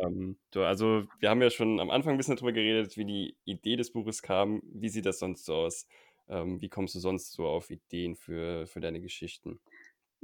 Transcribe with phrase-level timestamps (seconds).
[0.00, 3.76] Ähm, also, wir haben ja schon am Anfang ein bisschen darüber geredet, wie die Idee
[3.76, 4.62] des Buches kam.
[4.64, 5.86] Wie sieht das sonst so aus?
[6.28, 9.60] Ähm, wie kommst du sonst so auf Ideen für, für deine Geschichten?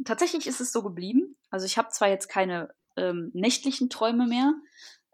[0.05, 1.37] Tatsächlich ist es so geblieben.
[1.51, 4.55] Also ich habe zwar jetzt keine ähm, nächtlichen Träume mehr.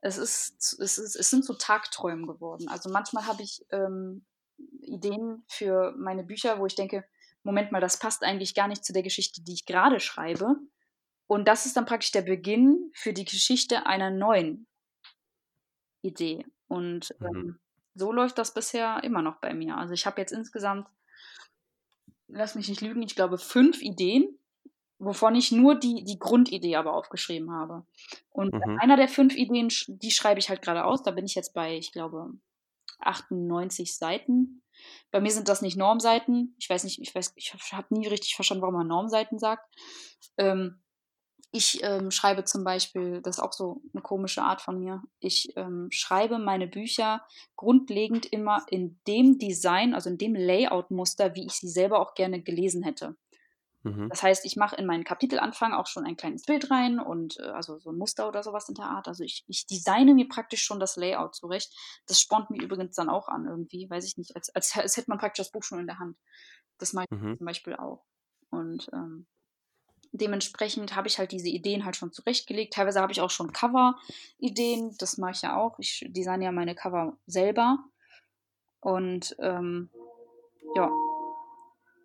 [0.00, 2.68] Es, ist, es, ist, es sind so Tagträume geworden.
[2.68, 4.24] Also manchmal habe ich ähm,
[4.80, 7.04] Ideen für meine Bücher, wo ich denke,
[7.42, 10.56] Moment mal, das passt eigentlich gar nicht zu der Geschichte, die ich gerade schreibe.
[11.28, 14.66] Und das ist dann praktisch der Beginn für die Geschichte einer neuen
[16.02, 16.44] Idee.
[16.68, 17.26] Und mhm.
[17.26, 17.58] ähm,
[17.94, 19.76] so läuft das bisher immer noch bei mir.
[19.76, 20.88] Also ich habe jetzt insgesamt,
[22.28, 24.38] lass mich nicht lügen, ich glaube fünf Ideen,
[24.98, 27.84] wovon ich nur die, die Grundidee aber aufgeschrieben habe.
[28.30, 28.78] Und mhm.
[28.80, 31.02] einer der fünf Ideen, die schreibe ich halt gerade aus.
[31.02, 32.32] Da bin ich jetzt bei, ich glaube,
[33.00, 34.62] 98 Seiten.
[35.10, 36.54] Bei mir sind das nicht Normseiten.
[36.58, 39.68] Ich weiß nicht, ich weiß, ich habe nie richtig verstanden, warum man Normseiten sagt.
[40.38, 40.80] Ähm,
[41.50, 45.56] ich ähm, schreibe zum Beispiel, das ist auch so eine komische Art von mir, ich
[45.56, 47.22] ähm, schreibe meine Bücher
[47.56, 52.42] grundlegend immer in dem Design, also in dem Layout-Muster, wie ich sie selber auch gerne
[52.42, 53.16] gelesen hätte.
[53.82, 54.08] Mhm.
[54.10, 57.44] Das heißt, ich mache in meinen Kapitelanfang auch schon ein kleines Bild rein und äh,
[57.44, 59.08] also so ein Muster oder sowas in der Art.
[59.08, 61.72] Also ich, ich designe mir praktisch schon das Layout zurecht.
[62.06, 65.10] Das spornt mir übrigens dann auch an irgendwie, weiß ich nicht, als, als, als hätte
[65.10, 66.18] man praktisch das Buch schon in der Hand.
[66.78, 67.38] Das mache ich mhm.
[67.38, 68.04] zum Beispiel auch.
[68.50, 69.26] Und ähm,
[70.12, 72.74] dementsprechend habe ich halt diese Ideen halt schon zurechtgelegt.
[72.74, 75.78] Teilweise habe ich auch schon Cover-Ideen, das mache ich ja auch.
[75.78, 77.78] Ich designe ja meine Cover selber.
[78.80, 79.90] Und ähm,
[80.74, 80.90] ja,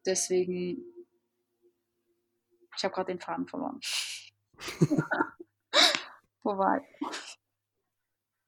[0.06, 0.84] deswegen
[2.76, 3.80] ich habe gerade den Faden verloren.
[6.44, 7.38] Wo war ich?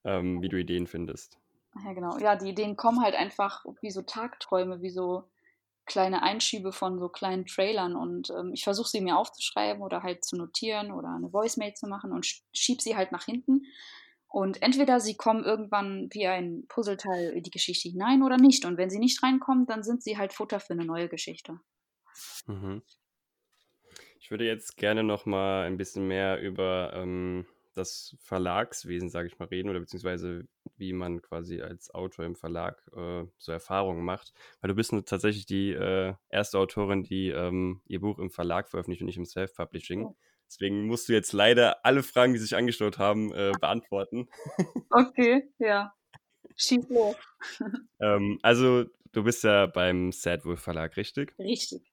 [0.04, 1.40] Ähm, wie du Ideen findest.
[1.84, 2.18] Ja, genau.
[2.18, 5.30] Ja, die Ideen kommen halt einfach wie so Tagträume, wie so
[5.86, 10.24] kleine Einschübe von so kleinen Trailern und ähm, ich versuche sie mir aufzuschreiben oder halt
[10.26, 13.64] zu notieren oder eine Voicemail zu machen und schieb sie halt nach hinten.
[14.28, 18.66] Und entweder sie kommen irgendwann wie ein Puzzleteil in die Geschichte hinein oder nicht.
[18.66, 21.60] Und wenn sie nicht reinkommen, dann sind sie halt Futter für eine neue Geschichte.
[22.46, 22.82] Mhm.
[24.20, 27.46] Ich würde jetzt gerne noch mal ein bisschen mehr über ähm,
[27.76, 30.48] das Verlagswesen, sage ich mal, reden oder beziehungsweise
[30.78, 34.34] wie man quasi als Autor im Verlag äh, so Erfahrungen macht.
[34.62, 39.02] Weil du bist tatsächlich die äh, erste Autorin, die ähm, ihr Buch im Verlag veröffentlicht
[39.02, 40.06] und nicht im Self-Publishing.
[40.06, 40.16] Oh.
[40.48, 44.30] Deswegen musst du jetzt leider alle Fragen, die sich angestaut haben, äh, beantworten.
[44.92, 45.94] Okay, ja.
[46.56, 47.16] Schieß los.
[48.00, 51.38] ähm, also, du bist ja beim Sadwolf Verlag, richtig?
[51.38, 51.92] Richtig.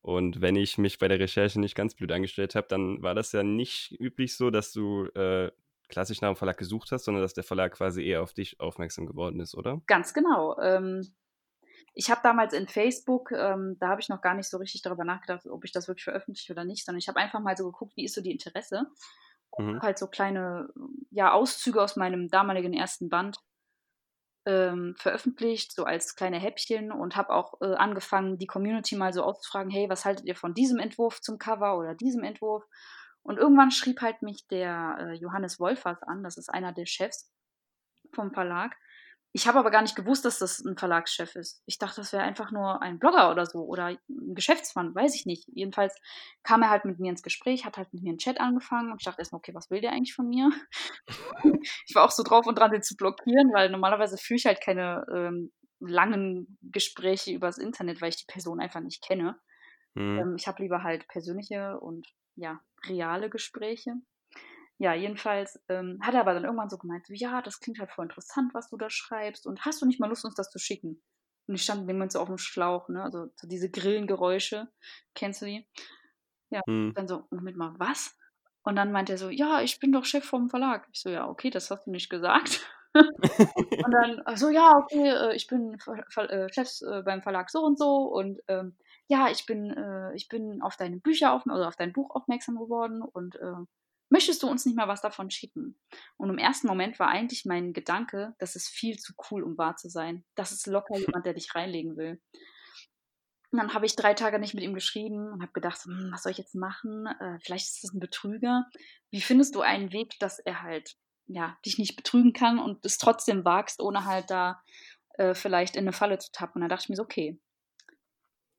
[0.00, 3.30] Und wenn ich mich bei der Recherche nicht ganz blöd angestellt habe, dann war das
[3.30, 5.52] ja nicht üblich so, dass du äh,
[5.92, 9.06] klassisch nach dem Verlag gesucht hast, sondern dass der Verlag quasi eher auf dich aufmerksam
[9.06, 9.80] geworden ist, oder?
[9.86, 10.58] Ganz genau.
[10.58, 11.14] Ähm,
[11.94, 15.04] ich habe damals in Facebook, ähm, da habe ich noch gar nicht so richtig darüber
[15.04, 17.92] nachgedacht, ob ich das wirklich veröffentliche oder nicht, sondern ich habe einfach mal so geguckt,
[17.96, 18.86] wie ist so die Interesse.
[19.58, 19.80] Mhm.
[19.82, 20.70] Halt so kleine
[21.10, 23.36] ja, Auszüge aus meinem damaligen ersten Band
[24.46, 29.22] ähm, veröffentlicht, so als kleine Häppchen und habe auch äh, angefangen, die Community mal so
[29.22, 32.64] auszufragen, hey, was haltet ihr von diesem Entwurf zum Cover oder diesem Entwurf?
[33.22, 37.32] Und irgendwann schrieb halt mich der äh, Johannes Wolfers an, das ist einer der Chefs
[38.12, 38.76] vom Verlag,
[39.34, 41.62] ich habe aber gar nicht gewusst, dass das ein Verlagschef ist.
[41.64, 43.98] Ich dachte, das wäre einfach nur ein Blogger oder so oder ein
[44.34, 45.48] Geschäftsmann, weiß ich nicht.
[45.54, 45.98] Jedenfalls
[46.42, 49.00] kam er halt mit mir ins Gespräch, hat halt mit mir einen Chat angefangen und
[49.00, 50.50] ich dachte erstmal, okay, was will der eigentlich von mir?
[51.86, 54.60] ich war auch so drauf und dran, den zu blockieren, weil normalerweise führe ich halt
[54.60, 55.50] keine ähm,
[55.80, 59.40] langen Gespräche übers Internet, weil ich die Person einfach nicht kenne.
[59.94, 60.18] Mhm.
[60.18, 62.06] Ähm, ich habe lieber halt persönliche und
[62.36, 63.94] ja, reale Gespräche.
[64.78, 67.92] Ja, jedenfalls ähm, hat er aber dann irgendwann so gemeint, so, ja, das klingt halt
[67.92, 70.58] voll interessant, was du da schreibst und hast du nicht mal Lust, uns das zu
[70.58, 71.02] schicken?
[71.46, 74.68] Und ich stand Moment so auf dem Schlauch, ne, also so diese Grillengeräusche,
[75.14, 75.68] kennst du die?
[76.50, 76.92] Ja, hm.
[76.94, 78.16] dann so, Moment mal, was?
[78.64, 80.86] Und dann meint er so, ja, ich bin doch Chef vom Verlag.
[80.92, 82.66] Ich so, ja, okay, das hast du nicht gesagt.
[82.94, 85.78] und dann so, ja, okay, äh, ich bin
[86.16, 88.76] äh, Chef äh, beim Verlag so und so und ähm,
[89.12, 89.76] ja, ich bin,
[90.14, 93.38] ich bin auf deine Bücher auf, also auf dein Buch aufmerksam geworden und
[94.12, 95.78] möchtest du uns nicht mal was davon schicken?
[96.18, 99.76] Und im ersten Moment war eigentlich mein Gedanke, das ist viel zu cool, um wahr
[99.76, 100.24] zu sein.
[100.34, 102.20] Das ist locker jemand, der dich reinlegen will.
[103.50, 106.22] Und dann habe ich drei Tage nicht mit ihm geschrieben und habe gedacht, hm, was
[106.22, 107.06] soll ich jetzt machen?
[107.06, 108.66] Äh, vielleicht ist das ein Betrüger.
[109.10, 110.96] Wie findest du einen Weg, dass er halt
[111.26, 114.62] ja, dich nicht betrügen kann und es trotzdem wagst, ohne halt da
[115.14, 116.62] äh, vielleicht in eine Falle zu tappen?
[116.62, 117.38] Und da dachte ich mir so, okay,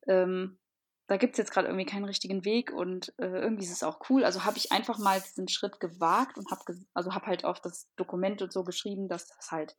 [0.08, 0.60] ähm,
[1.08, 4.00] da gibt es jetzt gerade irgendwie keinen richtigen Weg und äh, irgendwie ist es auch
[4.10, 4.24] cool.
[4.24, 6.62] Also habe ich einfach mal diesen Schritt gewagt und habe
[6.94, 9.76] also hab halt auf das Dokument und so geschrieben, dass das halt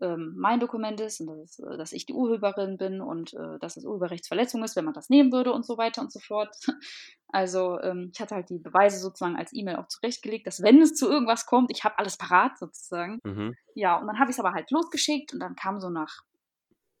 [0.00, 3.76] ähm, mein Dokument ist und dass, äh, dass, ich die Urheberin bin und äh, dass
[3.76, 6.54] es Urheberrechtsverletzung ist, wenn man das nehmen würde und so weiter und so fort.
[7.28, 10.94] Also ähm, ich hatte halt die Beweise sozusagen als E-Mail auch zurechtgelegt, dass wenn es
[10.94, 13.18] zu irgendwas kommt, ich habe alles parat sozusagen.
[13.24, 13.56] Mhm.
[13.74, 16.22] Ja, und dann habe ich es aber halt losgeschickt und dann kam so nach,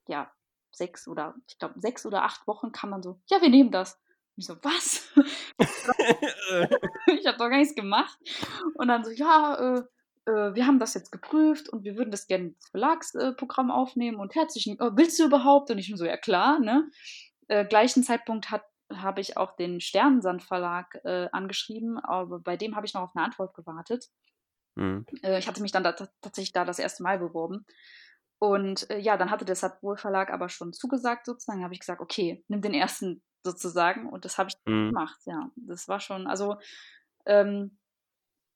[0.08, 0.28] ja,
[0.76, 3.94] sechs oder, ich glaube, sechs oder acht Wochen kam dann so, ja, wir nehmen das.
[3.94, 5.12] Und ich so, was?
[7.06, 8.18] ich habe doch gar nichts gemacht.
[8.74, 9.82] Und dann so, ja, äh,
[10.30, 14.34] äh, wir haben das jetzt geprüft und wir würden das gerne ins Verlagsprogramm aufnehmen und
[14.34, 15.70] herzlichen, oh, willst du überhaupt?
[15.70, 16.90] Und ich so, ja klar, ne?
[17.48, 18.64] Äh, gleichen Zeitpunkt hat
[18.94, 23.16] habe ich auch den Sternensand Verlag äh, angeschrieben, aber bei dem habe ich noch auf
[23.16, 24.06] eine Antwort gewartet.
[24.76, 25.06] Mhm.
[25.22, 27.66] Äh, ich hatte mich dann da, tatsächlich da das erste Mal beworben.
[28.38, 31.64] Und äh, ja, dann hatte der Satwohl Verlag aber schon zugesagt sozusagen.
[31.64, 34.08] habe ich gesagt, okay, nimm den ersten sozusagen.
[34.08, 34.88] Und das habe ich mhm.
[34.88, 35.50] gemacht, ja.
[35.56, 36.56] Das war schon, also
[37.24, 37.78] ähm,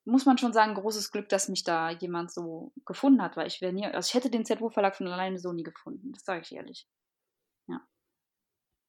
[0.05, 3.61] muss man schon sagen, großes Glück, dass mich da jemand so gefunden hat, weil ich
[3.61, 6.53] wäre nie, also ich hätte den ZW-Verlag von alleine so nie gefunden, das sage ich
[6.53, 6.87] ehrlich.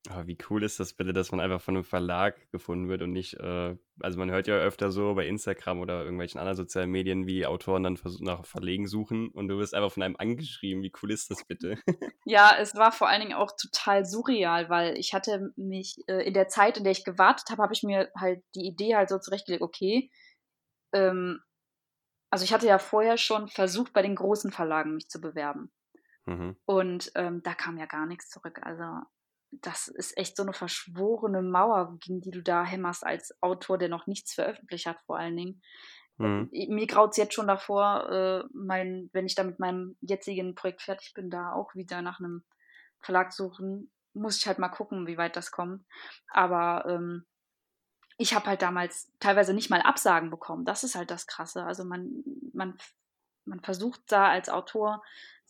[0.09, 3.11] Aber wie cool ist das bitte, dass man einfach von einem Verlag gefunden wird und
[3.11, 7.27] nicht, äh, also man hört ja öfter so bei Instagram oder irgendwelchen anderen sozialen Medien,
[7.27, 10.81] wie Autoren dann nach Verlegen suchen und du wirst einfach von einem angeschrieben.
[10.81, 11.77] Wie cool ist das bitte?
[12.25, 16.33] Ja, es war vor allen Dingen auch total surreal, weil ich hatte mich äh, in
[16.33, 19.17] der Zeit, in der ich gewartet habe, habe ich mir halt die Idee halt so
[19.17, 20.09] zurechtgelegt, okay,
[20.93, 21.41] ähm,
[22.31, 25.71] also ich hatte ja vorher schon versucht, bei den großen Verlagen mich zu bewerben.
[26.25, 26.55] Mhm.
[26.65, 28.59] Und ähm, da kam ja gar nichts zurück.
[28.63, 28.85] Also
[29.51, 33.89] das ist echt so eine verschworene Mauer, gegen die du da hämmerst als Autor, der
[33.89, 35.61] noch nichts veröffentlicht hat, vor allen Dingen.
[36.17, 36.49] Mhm.
[36.51, 40.81] Mir graut es jetzt schon davor, äh, mein, wenn ich da mit meinem jetzigen Projekt
[40.81, 42.43] fertig bin, da auch wieder nach einem
[42.99, 43.91] Verlag suchen.
[44.13, 45.85] Muss ich halt mal gucken, wie weit das kommt.
[46.27, 47.25] Aber ähm,
[48.17, 50.65] ich habe halt damals teilweise nicht mal Absagen bekommen.
[50.65, 51.63] Das ist halt das Krasse.
[51.63, 52.77] Also man, man,
[53.45, 55.01] man versucht da als Autor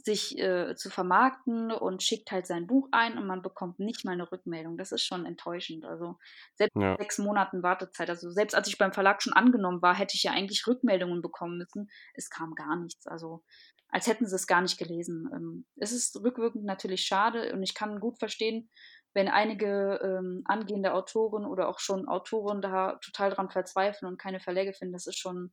[0.03, 4.13] sich äh, zu vermarkten und schickt halt sein Buch ein und man bekommt nicht mal
[4.13, 4.77] eine Rückmeldung.
[4.77, 5.86] Das ist schon enttäuschend.
[5.86, 6.18] Also
[6.56, 6.95] selbst ja.
[6.98, 8.09] sechs Monaten Wartezeit.
[8.09, 11.57] Also selbst als ich beim Verlag schon angenommen war, hätte ich ja eigentlich Rückmeldungen bekommen
[11.57, 11.89] müssen.
[12.13, 13.07] Es kam gar nichts.
[13.07, 13.44] Also
[13.89, 15.30] als hätten sie es gar nicht gelesen.
[15.33, 18.69] Ähm, es ist rückwirkend natürlich schade und ich kann gut verstehen,
[19.13, 24.39] wenn einige ähm, angehende Autoren oder auch schon Autoren da total dran verzweifeln und keine
[24.39, 25.51] Verläge finden, das ist schon,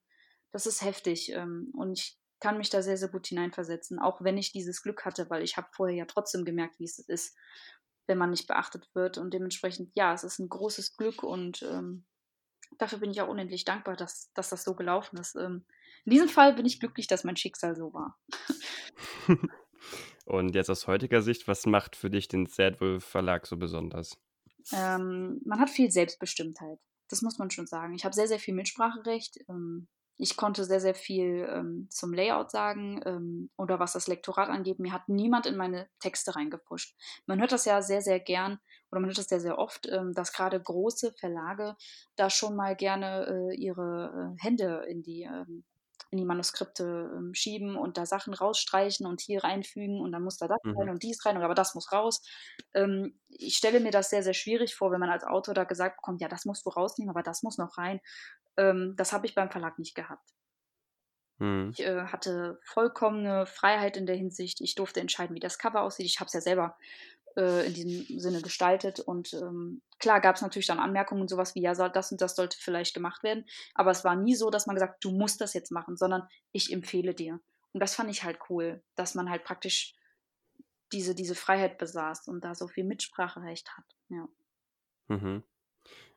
[0.52, 1.32] das ist heftig.
[1.32, 5.04] Ähm, und ich kann mich da sehr, sehr gut hineinversetzen, auch wenn ich dieses Glück
[5.04, 7.36] hatte, weil ich habe vorher ja trotzdem gemerkt, wie es ist,
[8.06, 9.18] wenn man nicht beachtet wird.
[9.18, 12.04] Und dementsprechend, ja, es ist ein großes Glück und ähm,
[12.78, 15.36] dafür bin ich auch unendlich dankbar, dass, dass das so gelaufen ist.
[15.36, 15.64] Ähm,
[16.04, 18.18] in diesem Fall bin ich glücklich, dass mein Schicksal so war.
[20.24, 24.18] Und jetzt aus heutiger Sicht, was macht für dich den Sadwolf Verlag so besonders?
[24.72, 26.78] Ähm, man hat viel Selbstbestimmtheit.
[27.08, 27.94] Das muss man schon sagen.
[27.94, 29.38] Ich habe sehr, sehr viel Mitspracherecht.
[29.48, 29.88] Ähm,
[30.18, 34.80] ich konnte sehr, sehr viel ähm, zum Layout sagen ähm, oder was das Lektorat angeht.
[34.80, 36.96] Mir hat niemand in meine Texte reingepusht.
[37.26, 38.58] Man hört das ja sehr, sehr gern
[38.90, 41.76] oder man hört das sehr, sehr oft, ähm, dass gerade große Verlage
[42.16, 45.62] da schon mal gerne äh, ihre äh, Hände in die ähm,
[46.10, 50.38] in die Manuskripte ähm, schieben und da Sachen rausstreichen und hier reinfügen und dann muss
[50.38, 50.78] da das mhm.
[50.78, 52.22] rein und dies rein, aber das muss raus.
[52.74, 55.96] Ähm, ich stelle mir das sehr, sehr schwierig vor, wenn man als Autor da gesagt
[55.96, 58.00] bekommt, ja, das musst du rausnehmen, aber das muss noch rein.
[58.56, 60.28] Ähm, das habe ich beim Verlag nicht gehabt.
[61.38, 61.70] Mhm.
[61.72, 64.60] Ich äh, hatte vollkommene Freiheit in der Hinsicht.
[64.60, 66.06] Ich durfte entscheiden, wie das Cover aussieht.
[66.06, 66.76] Ich habe es ja selber
[67.38, 69.00] äh, in diesem Sinne gestaltet.
[69.00, 72.58] Und ähm, klar gab es natürlich dann Anmerkungen sowas wie, ja, das und das sollte
[72.60, 73.46] vielleicht gemacht werden.
[73.74, 76.72] Aber es war nie so, dass man gesagt, du musst das jetzt machen, sondern ich
[76.72, 77.40] empfehle dir.
[77.72, 79.94] Und das fand ich halt cool, dass man halt praktisch
[80.92, 83.84] diese, diese Freiheit besaß und da so viel Mitspracherecht hat.
[84.08, 84.28] Ja.
[85.08, 85.44] Mhm.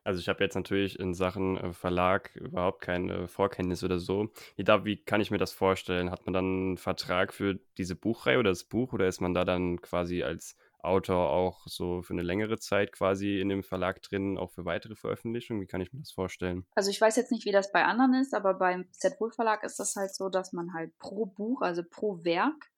[0.04, 4.32] Also ich habe jetzt natürlich in Sachen äh, Verlag überhaupt keine Vorkenntnis oder so.
[4.56, 6.10] Wie, da, wie kann ich mir das vorstellen?
[6.10, 9.44] Hat man dann einen Vertrag für diese Buchreihe oder das Buch oder ist man da
[9.44, 14.36] dann quasi als Autor auch so für eine längere Zeit quasi in dem Verlag drin,
[14.38, 15.62] auch für weitere Veröffentlichungen?
[15.62, 16.66] Wie kann ich mir das vorstellen?
[16.74, 19.78] Also ich weiß jetzt nicht, wie das bei anderen ist, aber beim Z-Wohl Verlag ist
[19.78, 22.70] das halt so, dass man halt pro Buch, also pro Werk,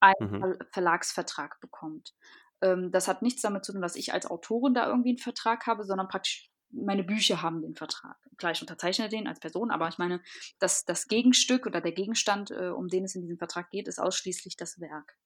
[0.00, 0.58] einen mhm.
[0.70, 2.14] Verlagsvertrag bekommt.
[2.60, 5.66] Ähm, das hat nichts damit zu tun, dass ich als Autorin da irgendwie einen Vertrag
[5.66, 8.16] habe, sondern praktisch meine Bücher haben den Vertrag.
[8.36, 10.20] Klar, ich unterzeichne den als Person, aber ich meine,
[10.58, 14.00] das, das Gegenstück oder der Gegenstand, äh, um den es in diesem Vertrag geht, ist
[14.00, 15.16] ausschließlich das Werk.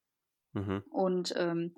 [0.52, 0.84] Mhm.
[0.90, 1.74] Und ähm,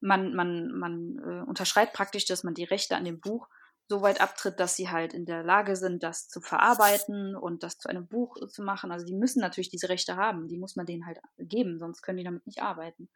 [0.00, 3.48] man, man, man äh, unterschreibt praktisch, dass man die Rechte an dem Buch
[3.88, 7.78] so weit abtritt, dass sie halt in der Lage sind, das zu verarbeiten und das
[7.78, 8.92] zu einem Buch zu machen.
[8.92, 12.18] Also die müssen natürlich diese Rechte haben, die muss man denen halt geben, sonst können
[12.18, 13.08] die damit nicht arbeiten.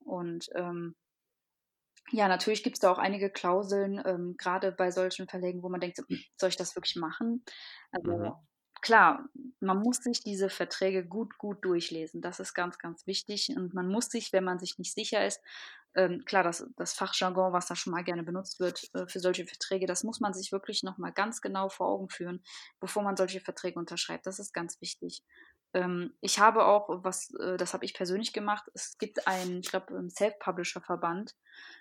[0.00, 0.94] Und ähm,
[2.10, 5.80] ja, natürlich gibt es da auch einige Klauseln, ähm, gerade bei solchen Verlegen, wo man
[5.80, 7.42] denkt, so, hm, soll ich das wirklich machen?
[7.90, 8.32] Also mhm.
[8.82, 9.26] klar,
[9.60, 12.20] man muss sich diese Verträge gut, gut durchlesen.
[12.20, 13.54] Das ist ganz, ganz wichtig.
[13.56, 15.40] Und man muss sich, wenn man sich nicht sicher ist,
[15.94, 19.46] ähm, klar, das, das Fachjargon, was da schon mal gerne benutzt wird äh, für solche
[19.46, 22.42] Verträge, das muss man sich wirklich nochmal ganz genau vor Augen führen,
[22.80, 24.26] bevor man solche Verträge unterschreibt.
[24.26, 25.22] Das ist ganz wichtig.
[25.74, 29.70] Ähm, ich habe auch, was, äh, das habe ich persönlich gemacht, es gibt einen, ich
[29.70, 31.34] glaube, im Self-Publisher-Verband,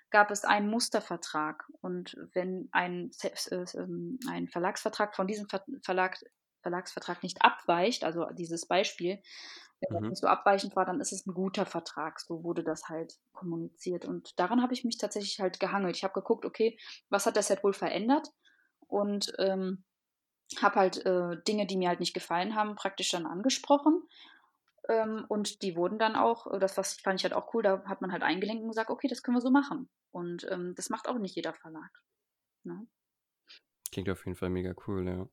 [0.10, 1.65] gab es einen Mustervertrag.
[1.82, 6.17] Und wenn ein, äh, ähm, ein Verlagsvertrag von diesem Ver Verlag,
[6.62, 9.22] Verlagsvertrag nicht abweicht, also dieses Beispiel,
[9.89, 10.01] wenn mhm.
[10.03, 12.19] das nicht so abweichend war, dann ist es ein guter Vertrag.
[12.19, 14.05] So wurde das halt kommuniziert.
[14.05, 15.95] Und daran habe ich mich tatsächlich halt gehangelt.
[15.95, 16.77] Ich habe geguckt, okay,
[17.09, 18.29] was hat das Set wohl verändert?
[18.87, 19.83] Und ähm,
[20.61, 24.03] habe halt äh, Dinge, die mir halt nicht gefallen haben, praktisch dann angesprochen.
[24.89, 27.83] Ähm, und die wurden dann auch, äh, das was fand ich halt auch cool, da
[27.85, 29.89] hat man halt eingelenkt und gesagt, okay, das können wir so machen.
[30.11, 31.91] Und ähm, das macht auch nicht jeder Verlag.
[32.63, 32.85] Ne?
[33.91, 35.27] Klingt auf jeden Fall mega cool, ja.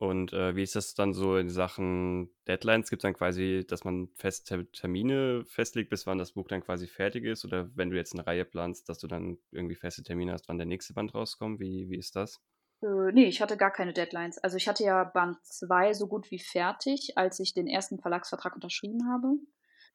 [0.00, 2.88] Und äh, wie ist das dann so in Sachen Deadlines?
[2.88, 6.86] Gibt es dann quasi, dass man feste Termine festlegt, bis wann das Buch dann quasi
[6.86, 7.44] fertig ist?
[7.44, 10.56] Oder wenn du jetzt eine Reihe planst, dass du dann irgendwie feste Termine hast, wann
[10.56, 11.60] der nächste Band rauskommt?
[11.60, 12.40] Wie, wie ist das?
[12.82, 14.38] Äh, nee, ich hatte gar keine Deadlines.
[14.38, 18.54] Also ich hatte ja Band 2 so gut wie fertig, als ich den ersten Verlagsvertrag
[18.54, 19.36] unterschrieben habe.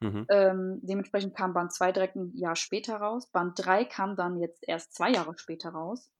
[0.02, 0.28] Mhm.
[0.30, 3.32] Ähm, dementsprechend kam Band 2 direkt ein Jahr später raus.
[3.32, 6.12] Band 3 kam dann jetzt erst zwei Jahre später raus.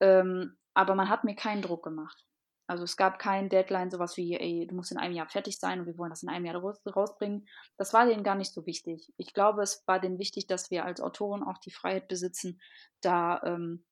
[0.00, 2.26] Ähm, aber man hat mir keinen Druck gemacht.
[2.70, 5.80] Also es gab kein Deadline, sowas wie, ey, du musst in einem Jahr fertig sein
[5.80, 7.48] und wir wollen das in einem Jahr raus, rausbringen.
[7.76, 9.12] Das war denen gar nicht so wichtig.
[9.16, 12.60] Ich glaube, es war denen wichtig, dass wir als Autoren auch die Freiheit besitzen,
[13.00, 13.84] da ähm,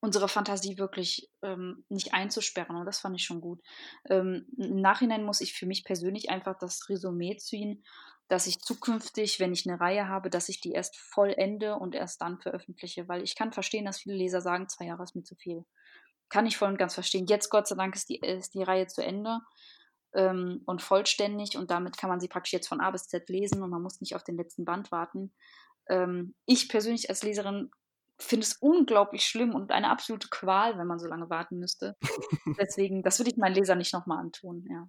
[0.00, 2.76] unsere Fantasie wirklich ähm, nicht einzusperren.
[2.76, 3.60] Und das fand ich schon gut.
[4.08, 7.84] Ähm, Im Nachhinein muss ich für mich persönlich einfach das Resümee ziehen,
[8.28, 12.22] dass ich zukünftig, wenn ich eine Reihe habe, dass ich die erst vollende und erst
[12.22, 13.06] dann veröffentliche.
[13.06, 15.66] Weil ich kann verstehen, dass viele Leser sagen, zwei Jahre ist mir zu viel.
[16.32, 17.26] Kann ich voll und ganz verstehen.
[17.26, 19.40] Jetzt, Gott sei Dank, ist die, ist die Reihe zu Ende
[20.14, 23.62] ähm, und vollständig und damit kann man sie praktisch jetzt von A bis Z lesen
[23.62, 25.34] und man muss nicht auf den letzten Band warten.
[25.90, 27.70] Ähm, ich persönlich als Leserin
[28.18, 31.96] finde es unglaublich schlimm und eine absolute Qual, wenn man so lange warten müsste.
[32.58, 34.88] Deswegen, das würde ich meinen Leser nicht nochmal antun, ja.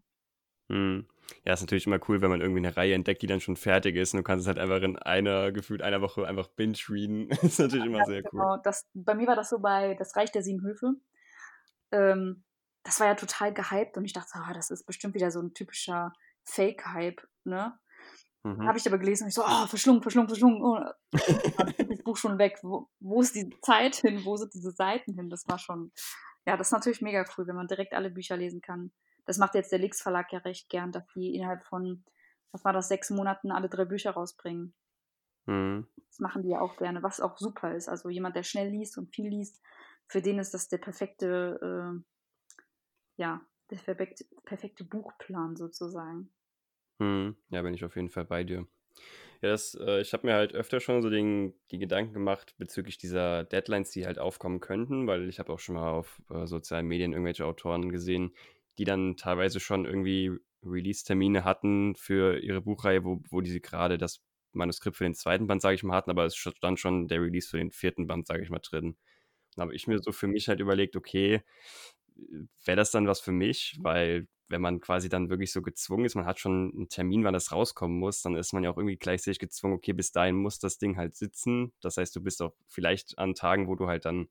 [0.70, 1.06] Hm.
[1.44, 3.98] Ja, ist natürlich immer cool, wenn man irgendwie eine Reihe entdeckt, die dann schon fertig
[3.98, 7.30] ist und du kannst es halt einfach in einer, gefühlt einer Woche einfach binge-readen.
[7.42, 8.54] ist natürlich immer ja, sehr genau.
[8.54, 8.62] cool.
[8.64, 10.94] Das, bei mir war das so bei Das Reich der Sieben Höfe.
[11.94, 12.44] Ähm,
[12.84, 15.54] das war ja total gehypt und ich dachte, ah, das ist bestimmt wieder so ein
[15.54, 16.12] typischer
[16.44, 17.80] Fake-Hype, ne?
[18.44, 18.68] Mhm.
[18.68, 20.62] Habe ich aber gelesen und ich so, oh, verschlungen, verschlungen, verschlungen.
[20.62, 20.80] Oh,
[21.14, 22.60] das Buch schon weg.
[22.62, 24.26] Wo, wo ist die Zeit hin?
[24.26, 25.30] Wo sind diese Seiten hin?
[25.30, 25.94] Das war schon,
[26.46, 28.92] ja, das ist natürlich mega cool, wenn man direkt alle Bücher lesen kann.
[29.26, 32.04] Das macht jetzt der Lix Verlag ja recht gern, dass die innerhalb von,
[32.52, 34.76] was war das, sechs Monaten alle drei Bücher rausbringen.
[35.46, 35.88] Mhm.
[36.10, 37.88] Das machen die ja auch gerne, was auch super ist.
[37.88, 39.62] Also jemand, der schnell liest und viel liest,
[40.08, 42.04] für den ist das der perfekte, äh,
[43.18, 46.30] ja, der perfekte, perfekte Buchplan sozusagen.
[47.00, 47.36] Mhm.
[47.50, 48.68] Ja, bin ich auf jeden Fall bei dir.
[49.42, 52.98] Ja, das, äh, ich habe mir halt öfter schon so den, die Gedanken gemacht bezüglich
[52.98, 56.88] dieser Deadlines, die halt aufkommen könnten, weil ich habe auch schon mal auf äh, sozialen
[56.88, 58.34] Medien irgendwelche Autoren gesehen,
[58.78, 60.32] die dann teilweise schon irgendwie
[60.64, 65.62] Release-Termine hatten für ihre Buchreihe, wo, wo die gerade das Manuskript für den zweiten Band,
[65.62, 68.44] sage ich mal, hatten, aber es stand schon der Release für den vierten Band, sage
[68.44, 68.96] ich mal, drin.
[69.56, 71.42] Dann habe ich mir so für mich halt überlegt, okay,
[72.66, 73.78] wäre das dann was für mich?
[73.82, 77.34] Weil wenn man quasi dann wirklich so gezwungen ist, man hat schon einen Termin, wann
[77.34, 80.60] das rauskommen muss, dann ist man ja auch irgendwie gleichzeitig gezwungen, okay, bis dahin muss
[80.60, 81.74] das Ding halt sitzen.
[81.82, 84.28] Das heißt, du bist auch vielleicht an Tagen, wo du halt dann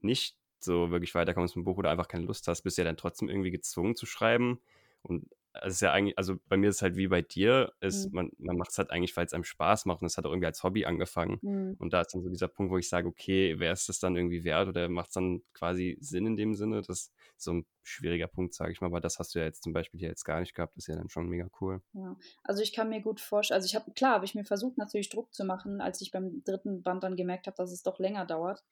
[0.00, 2.96] nicht so wirklich weiterkommst mit dem Buch oder einfach keine Lust hast, bist ja dann
[2.96, 4.60] trotzdem irgendwie gezwungen zu schreiben.
[5.02, 8.06] Und es ist ja eigentlich, also bei mir ist es halt wie bei dir, ist,
[8.06, 8.14] mhm.
[8.14, 10.30] man, man macht es halt eigentlich, weil es einem Spaß macht und es hat auch
[10.30, 11.38] irgendwie als Hobby angefangen.
[11.42, 11.76] Mhm.
[11.78, 14.16] Und da ist dann so dieser Punkt, wo ich sage, okay, wäre es das dann
[14.16, 16.82] irgendwie wert oder macht es dann quasi Sinn in dem Sinne?
[16.82, 19.62] Das ist so ein schwieriger Punkt, sage ich mal, aber das hast du ja jetzt
[19.62, 21.82] zum Beispiel hier jetzt gar nicht gehabt, das ist ja dann schon mega cool.
[21.94, 24.78] Ja, also ich kann mir gut vorstellen, also ich habe, klar, habe ich mir versucht
[24.78, 27.98] natürlich Druck zu machen, als ich beim dritten Band dann gemerkt habe, dass es doch
[27.98, 28.62] länger dauert.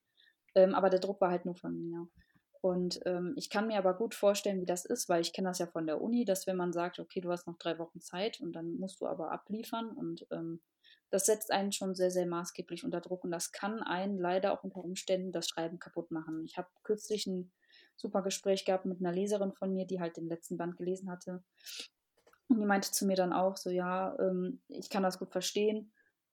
[0.54, 2.08] Ähm, aber der Druck war halt nur von mir.
[2.60, 5.58] Und ähm, ich kann mir aber gut vorstellen, wie das ist, weil ich kenne das
[5.58, 8.40] ja von der Uni, dass wenn man sagt, okay, du hast noch drei Wochen Zeit
[8.40, 10.60] und dann musst du aber abliefern und ähm,
[11.10, 14.64] das setzt einen schon sehr, sehr maßgeblich unter Druck und das kann einen leider auch
[14.64, 16.44] unter Umständen das Schreiben kaputt machen.
[16.44, 17.50] Ich habe kürzlich ein
[17.96, 21.42] super Gespräch gehabt mit einer Leserin von mir, die halt den letzten Band gelesen hatte.
[22.48, 25.92] Und die meinte zu mir dann auch so, ja, ähm, ich kann das gut verstehen.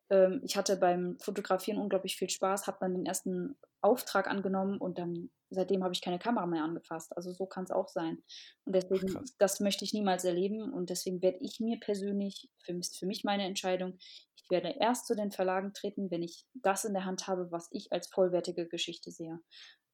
[0.10, 4.98] Ähm, ich hatte beim Fotografieren unglaublich viel Spaß, habe dann den ersten Auftrag angenommen und
[4.98, 7.16] dann seitdem habe ich keine Kamera mehr angefasst.
[7.16, 8.24] Also so kann es auch sein.
[8.66, 10.74] Und deswegen, Ach, das möchte ich niemals erleben.
[10.74, 13.98] Und deswegen werde ich mir persönlich, für, für mich meine Entscheidung,
[14.36, 17.68] ich werde erst zu den Verlagen treten, wenn ich das in der Hand habe, was
[17.72, 19.40] ich als vollwertige Geschichte sehe.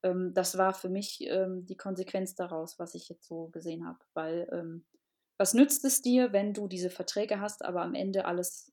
[0.03, 3.99] ähm, das war für mich ähm, die Konsequenz daraus, was ich jetzt so gesehen habe.
[4.13, 4.85] Weil ähm,
[5.37, 8.71] was nützt es dir, wenn du diese Verträge hast, aber am Ende alles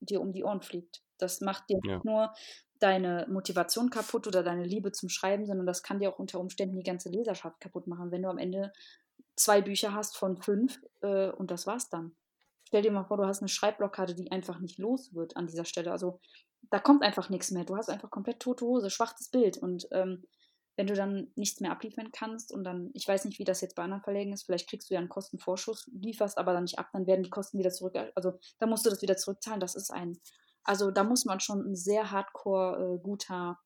[0.00, 1.02] dir um die Ohren fliegt?
[1.18, 1.94] Das macht dir ja.
[1.94, 2.32] nicht nur
[2.78, 6.76] deine Motivation kaputt oder deine Liebe zum Schreiben, sondern das kann dir auch unter Umständen
[6.76, 8.72] die ganze Leserschaft kaputt machen, wenn du am Ende
[9.36, 12.16] zwei Bücher hast von fünf äh, und das war's dann.
[12.64, 15.64] Stell dir mal vor, du hast eine Schreibblockade, die einfach nicht los wird an dieser
[15.64, 15.90] Stelle.
[15.90, 16.20] Also
[16.70, 17.64] da kommt einfach nichts mehr.
[17.64, 19.58] Du hast einfach komplett tote Hose, schwaches Bild.
[19.58, 20.24] Und ähm,
[20.80, 23.76] wenn du dann nichts mehr abliefern kannst und dann, ich weiß nicht, wie das jetzt
[23.76, 26.88] bei anderen Verlegen ist, vielleicht kriegst du ja einen Kostenvorschuss, lieferst aber dann nicht ab,
[26.94, 29.60] dann werden die Kosten wieder zurück, also da musst du das wieder zurückzahlen.
[29.60, 30.18] Das ist ein,
[30.64, 33.58] also da muss man schon ein sehr hardcore äh, guter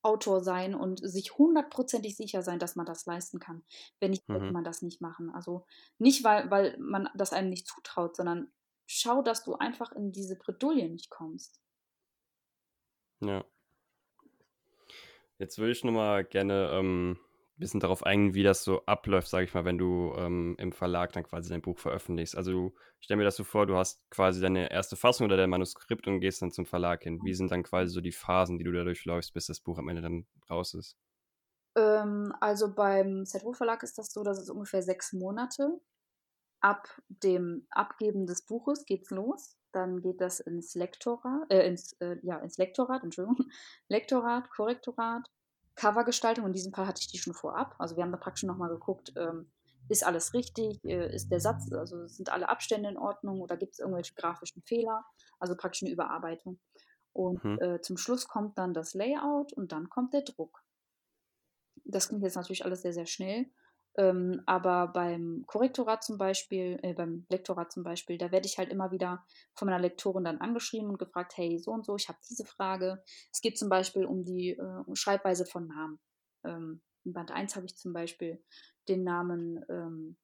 [0.00, 3.62] Autor sein und sich hundertprozentig sicher sein, dass man das leisten kann.
[4.00, 4.38] Wenn nicht, mhm.
[4.38, 5.28] sollte man das nicht machen.
[5.34, 5.66] Also
[5.98, 8.50] nicht, weil, weil man das einem nicht zutraut, sondern
[8.86, 11.60] schau, dass du einfach in diese Bredouille nicht kommst.
[13.20, 13.44] Ja.
[15.38, 17.18] Jetzt würde ich nochmal gerne ähm,
[17.56, 20.72] ein bisschen darauf eingehen, wie das so abläuft, sage ich mal, wenn du ähm, im
[20.72, 22.36] Verlag dann quasi dein Buch veröffentlichst.
[22.36, 25.50] Also ich stelle mir das so vor, du hast quasi deine erste Fassung oder dein
[25.50, 27.20] Manuskript und gehst dann zum Verlag hin.
[27.24, 29.88] Wie sind dann quasi so die Phasen, die du da durchläufst, bis das Buch am
[29.88, 30.96] Ende dann raus ist?
[31.76, 35.80] Ähm, also beim ZWO Verlag ist das so, dass es ungefähr sechs Monate
[36.60, 39.56] ab dem Abgeben des Buches geht's los.
[39.72, 43.50] Dann geht das ins Lektorat, äh, ins, äh, ja, ins Lektorat, Entschuldigung,
[43.88, 45.28] Lektorat, Korrektorat,
[45.74, 46.46] Covergestaltung.
[46.46, 47.74] In diesem Fall hatte ich die schon vorab.
[47.78, 49.50] Also wir haben da praktisch nochmal geguckt, ähm,
[49.88, 53.72] ist alles richtig, äh, ist der Satz, also sind alle Abstände in Ordnung oder gibt
[53.72, 55.04] es irgendwelche grafischen Fehler?
[55.38, 56.60] Also praktisch eine Überarbeitung.
[57.12, 57.58] Und mhm.
[57.60, 60.62] äh, zum Schluss kommt dann das Layout und dann kommt der Druck.
[61.84, 63.46] Das klingt jetzt natürlich alles sehr, sehr schnell.
[63.98, 68.70] Ähm, aber beim Korrektorat zum Beispiel, äh, beim Lektorat zum Beispiel, da werde ich halt
[68.70, 72.18] immer wieder von meiner Lektorin dann angeschrieben und gefragt, hey, so und so, ich habe
[72.28, 73.02] diese Frage.
[73.32, 76.00] Es geht zum Beispiel um die äh, Schreibweise von Namen.
[76.44, 78.42] Ähm, in Band 1 habe ich zum Beispiel
[78.88, 80.16] den Namen, ähm,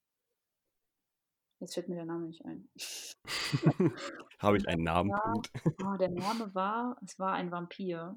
[1.61, 2.71] jetzt fällt mir der Name nicht ein.
[4.39, 5.11] habe ich einen Namen?
[5.11, 5.43] War,
[5.85, 8.17] oh, der Name war, es war ein Vampir.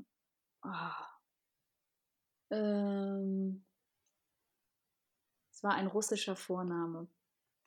[0.63, 0.69] Oh.
[2.51, 3.65] Ähm,
[5.61, 7.07] es war ein russischer Vorname.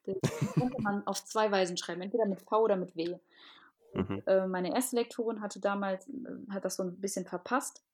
[0.05, 0.17] Den
[0.55, 3.19] konnte man auf zwei Weisen schreiben, entweder mit V oder mit W.
[3.95, 4.23] Mhm.
[4.27, 7.85] Äh, meine erste Lektorin hatte damals, äh, hat das so ein bisschen verpasst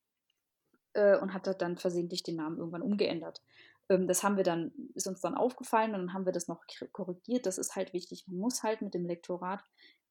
[0.95, 3.43] äh, und hat dann versehentlich den Namen irgendwann umgeändert.
[3.91, 6.65] Ähm, das haben wir dann, ist uns dann aufgefallen und dann haben wir das noch
[6.93, 7.45] korrigiert.
[7.45, 8.25] Das ist halt wichtig.
[8.27, 9.63] Man muss halt mit dem Lektorat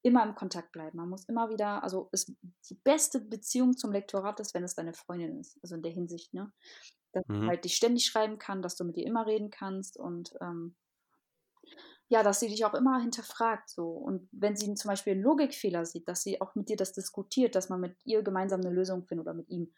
[0.04, 0.98] immer im Kontakt bleiben.
[0.98, 2.32] Man muss immer wieder, also ist
[2.70, 5.58] die beste Beziehung zum Lektorat ist, wenn es deine Freundin ist.
[5.64, 6.52] Also in der Hinsicht, ne?
[7.12, 7.48] Dass mhm.
[7.48, 10.76] halt dich ständig schreiben kann, dass du mit ihr immer reden kannst und ähm,
[12.08, 15.86] ja, dass sie dich auch immer hinterfragt so und wenn sie zum Beispiel einen Logikfehler
[15.86, 19.06] sieht, dass sie auch mit dir das diskutiert, dass man mit ihr gemeinsam eine Lösung
[19.06, 19.72] findet oder mit ihm.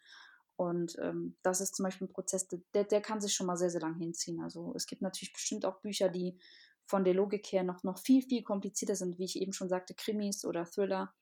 [0.56, 3.70] Und ähm, das ist zum Beispiel ein Prozess, der, der kann sich schon mal sehr,
[3.70, 4.40] sehr lang hinziehen.
[4.40, 6.38] Also es gibt natürlich bestimmt auch Bücher, die
[6.86, 9.94] von der Logik her noch, noch viel, viel komplizierter sind, wie ich eben schon sagte,
[9.94, 11.12] Krimis oder Thriller,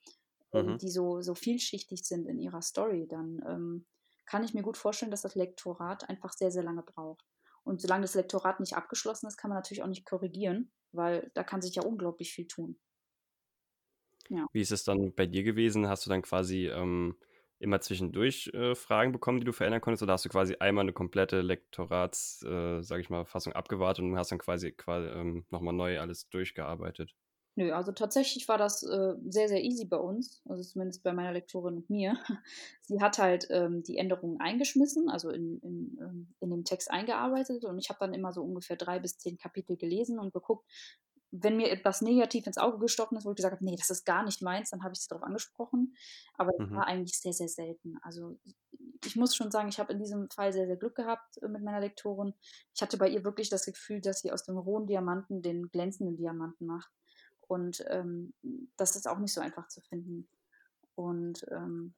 [0.53, 0.59] mhm.
[0.59, 3.07] ähm, die so, so vielschichtig sind in ihrer Story.
[3.09, 3.87] Dann ähm,
[4.31, 7.27] kann ich mir gut vorstellen, dass das Lektorat einfach sehr, sehr lange braucht.
[7.65, 11.43] Und solange das Lektorat nicht abgeschlossen ist, kann man natürlich auch nicht korrigieren, weil da
[11.43, 12.79] kann sich ja unglaublich viel tun.
[14.29, 14.47] Ja.
[14.53, 15.89] Wie ist es dann bei dir gewesen?
[15.89, 17.17] Hast du dann quasi ähm,
[17.59, 20.93] immer zwischendurch äh, Fragen bekommen, die du verändern konntest, oder hast du quasi einmal eine
[20.93, 25.75] komplette Lektorats, äh, sage ich mal, Fassung abgewartet und hast dann quasi, quasi ähm, nochmal
[25.75, 27.17] neu alles durchgearbeitet?
[27.61, 31.33] Nö, also tatsächlich war das äh, sehr, sehr easy bei uns, also zumindest bei meiner
[31.33, 32.17] Lektorin und mir.
[32.81, 37.67] Sie hat halt ähm, die Änderungen eingeschmissen, also in, in, ähm, in den Text eingearbeitet
[37.67, 40.65] und ich habe dann immer so ungefähr drei bis zehn Kapitel gelesen und geguckt,
[41.33, 44.07] wenn mir etwas negativ ins Auge gestochen ist, wo ich gesagt habe, nee, das ist
[44.07, 45.95] gar nicht meins, dann habe ich sie darauf angesprochen.
[46.39, 46.77] Aber das mhm.
[46.77, 47.99] war eigentlich sehr, sehr selten.
[48.01, 48.39] Also
[49.05, 51.63] ich muss schon sagen, ich habe in diesem Fall sehr, sehr Glück gehabt äh, mit
[51.63, 52.33] meiner Lektorin.
[52.75, 56.17] Ich hatte bei ihr wirklich das Gefühl, dass sie aus dem rohen Diamanten den glänzenden
[56.17, 56.91] Diamanten macht.
[57.51, 58.33] Und ähm,
[58.77, 60.29] das ist auch nicht so einfach zu finden.
[60.95, 61.95] Und ähm,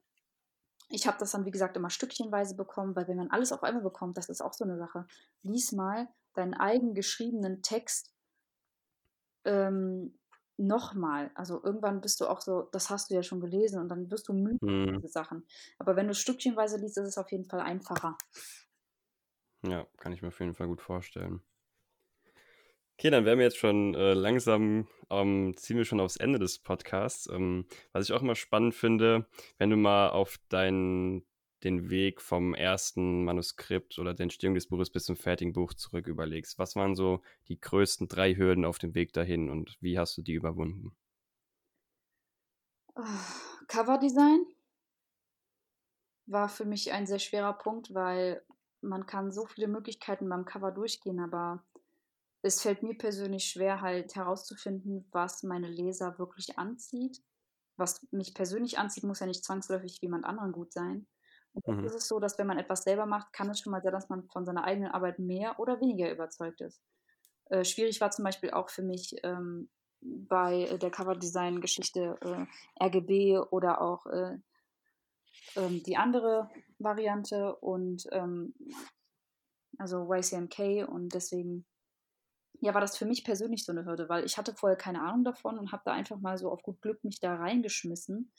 [0.89, 3.83] ich habe das dann, wie gesagt, immer stückchenweise bekommen, weil wenn man alles auf einmal
[3.83, 5.05] bekommt, das ist auch so eine Sache.
[5.43, 8.11] Lies mal deinen eigen geschriebenen Text
[9.45, 10.17] ähm,
[10.57, 11.29] nochmal.
[11.35, 14.27] Also irgendwann bist du auch so, das hast du ja schon gelesen und dann wirst
[14.29, 14.95] du müde mhm.
[14.95, 15.45] diese Sachen.
[15.77, 18.17] Aber wenn du stückchenweise liest, ist es auf jeden Fall einfacher.
[19.61, 21.43] Ja, kann ich mir auf jeden Fall gut vorstellen.
[23.03, 26.59] Okay, dann wären wir jetzt schon äh, langsam ähm, ziehen wir schon aufs Ende des
[26.59, 27.27] Podcasts.
[27.27, 31.25] Ähm, was ich auch immer spannend finde, wenn du mal auf deinen
[31.65, 36.07] den Weg vom ersten Manuskript oder der Entstehung des Buches bis zum fertigen Buch zurück
[36.07, 36.57] überlegst.
[36.59, 40.21] Was waren so die größten drei Hürden auf dem Weg dahin und wie hast du
[40.21, 40.95] die überwunden?
[43.67, 44.45] Coverdesign
[46.25, 48.41] war für mich ein sehr schwerer Punkt, weil
[48.79, 51.65] man kann so viele Möglichkeiten beim Cover durchgehen, aber
[52.43, 57.23] es fällt mir persönlich schwer, halt herauszufinden, was meine Leser wirklich anzieht.
[57.77, 61.07] Was mich persönlich anzieht, muss ja nicht zwangsläufig jemand anderen gut sein.
[61.53, 61.85] Und mhm.
[61.85, 64.09] ist es so, dass wenn man etwas selber macht, kann es schon mal sein, dass
[64.09, 66.81] man von seiner eigenen Arbeit mehr oder weniger überzeugt ist.
[67.45, 69.69] Äh, schwierig war zum Beispiel auch für mich ähm,
[70.01, 74.37] bei der Coverdesign-Geschichte äh, RGB oder auch äh,
[75.55, 78.53] ähm, die andere Variante und ähm,
[79.77, 81.65] also YCMK und deswegen
[82.63, 85.23] ja, war das für mich persönlich so eine Hürde, weil ich hatte vorher keine Ahnung
[85.23, 88.31] davon und habe da einfach mal so auf gut Glück mich da reingeschmissen.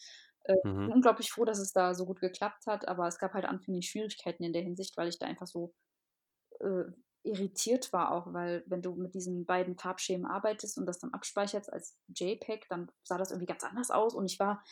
[0.45, 0.87] Äh, mhm.
[0.87, 3.89] bin unglaublich froh, dass es da so gut geklappt hat, aber es gab halt anfänglich
[3.89, 5.75] Schwierigkeiten in der Hinsicht, weil ich da einfach so
[6.61, 6.85] äh,
[7.25, 11.73] irritiert war auch, weil wenn du mit diesen beiden Farbschemen arbeitest und das dann abspeicherst
[11.73, 14.63] als JPEG, dann sah das irgendwie ganz anders aus und ich war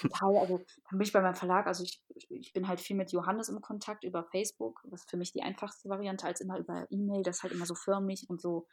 [0.00, 3.12] total, also dann bin ich bei meinem Verlag, also ich, ich bin halt viel mit
[3.12, 7.22] Johannes im Kontakt über Facebook, was für mich die einfachste Variante als immer über E-Mail,
[7.22, 8.66] das halt immer so förmlich und so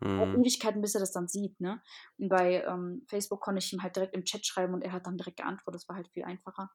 [0.00, 0.40] mhm.
[0.40, 1.82] Ewigkeiten, bis er das dann sieht, ne?
[2.18, 5.06] Und bei ähm, Facebook konnte ich ihm halt direkt im Chat schreiben und er hat
[5.06, 6.70] dann direkt geantwortet, das war halt viel einfacher.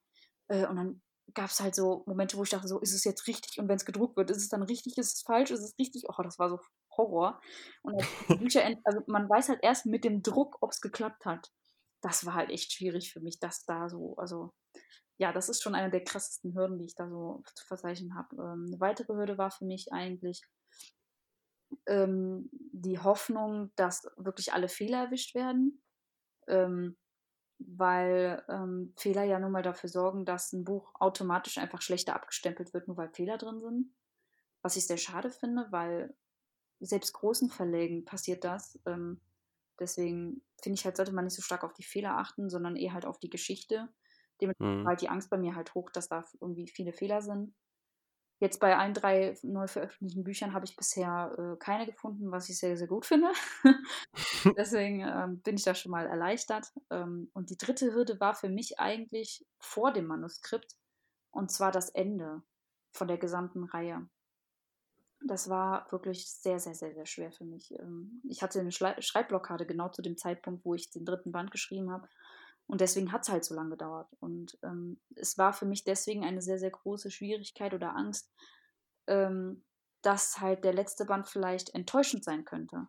[0.47, 1.01] Äh, und dann
[1.33, 3.59] gab es halt so Momente, wo ich dachte, so, ist es jetzt richtig?
[3.59, 6.03] Und wenn es gedruckt wird, ist es dann richtig, ist es falsch, ist es richtig?
[6.09, 6.59] Oh, das war so
[6.95, 7.41] Horror.
[7.81, 7.95] Und
[8.51, 11.51] Bücher, also man weiß halt erst mit dem Druck, ob es geklappt hat.
[12.01, 14.53] Das war halt echt schwierig für mich, das da so, also
[15.17, 18.35] ja, das ist schon eine der krassesten Hürden, die ich da so zu verzeichnen habe.
[18.35, 20.41] Ähm, eine weitere Hürde war für mich eigentlich
[21.87, 25.81] ähm, die Hoffnung, dass wirklich alle Fehler erwischt werden.
[26.47, 26.97] Ähm,
[27.67, 32.73] weil ähm, Fehler ja nun mal dafür sorgen, dass ein Buch automatisch einfach schlechter abgestempelt
[32.73, 33.93] wird, nur weil Fehler drin sind.
[34.61, 36.15] Was ich sehr schade finde, weil
[36.79, 38.79] selbst großen Verlägen passiert das.
[38.85, 39.21] Ähm,
[39.79, 42.93] deswegen finde ich halt, sollte man nicht so stark auf die Fehler achten, sondern eher
[42.93, 43.89] halt auf die Geschichte.
[44.41, 44.87] Dementsprechend mhm.
[44.87, 47.53] halt die Angst bei mir halt hoch, dass da irgendwie viele Fehler sind.
[48.43, 52.59] Jetzt bei allen drei neu veröffentlichten Büchern habe ich bisher äh, keine gefunden, was ich
[52.59, 53.31] sehr, sehr gut finde.
[54.57, 56.73] Deswegen ähm, bin ich da schon mal erleichtert.
[56.89, 60.75] Ähm, und die dritte Hürde war für mich eigentlich vor dem Manuskript,
[61.31, 62.43] und zwar das Ende
[62.91, 64.09] von der gesamten Reihe.
[65.25, 67.71] Das war wirklich sehr, sehr, sehr, sehr schwer für mich.
[67.79, 71.91] Ähm, ich hatte eine Schreibblockade genau zu dem Zeitpunkt, wo ich den dritten Band geschrieben
[71.91, 72.09] habe.
[72.67, 74.09] Und deswegen hat es halt so lange gedauert.
[74.19, 78.31] Und ähm, es war für mich deswegen eine sehr, sehr große Schwierigkeit oder Angst,
[79.07, 79.63] ähm,
[80.01, 82.87] dass halt der letzte Band vielleicht enttäuschend sein könnte.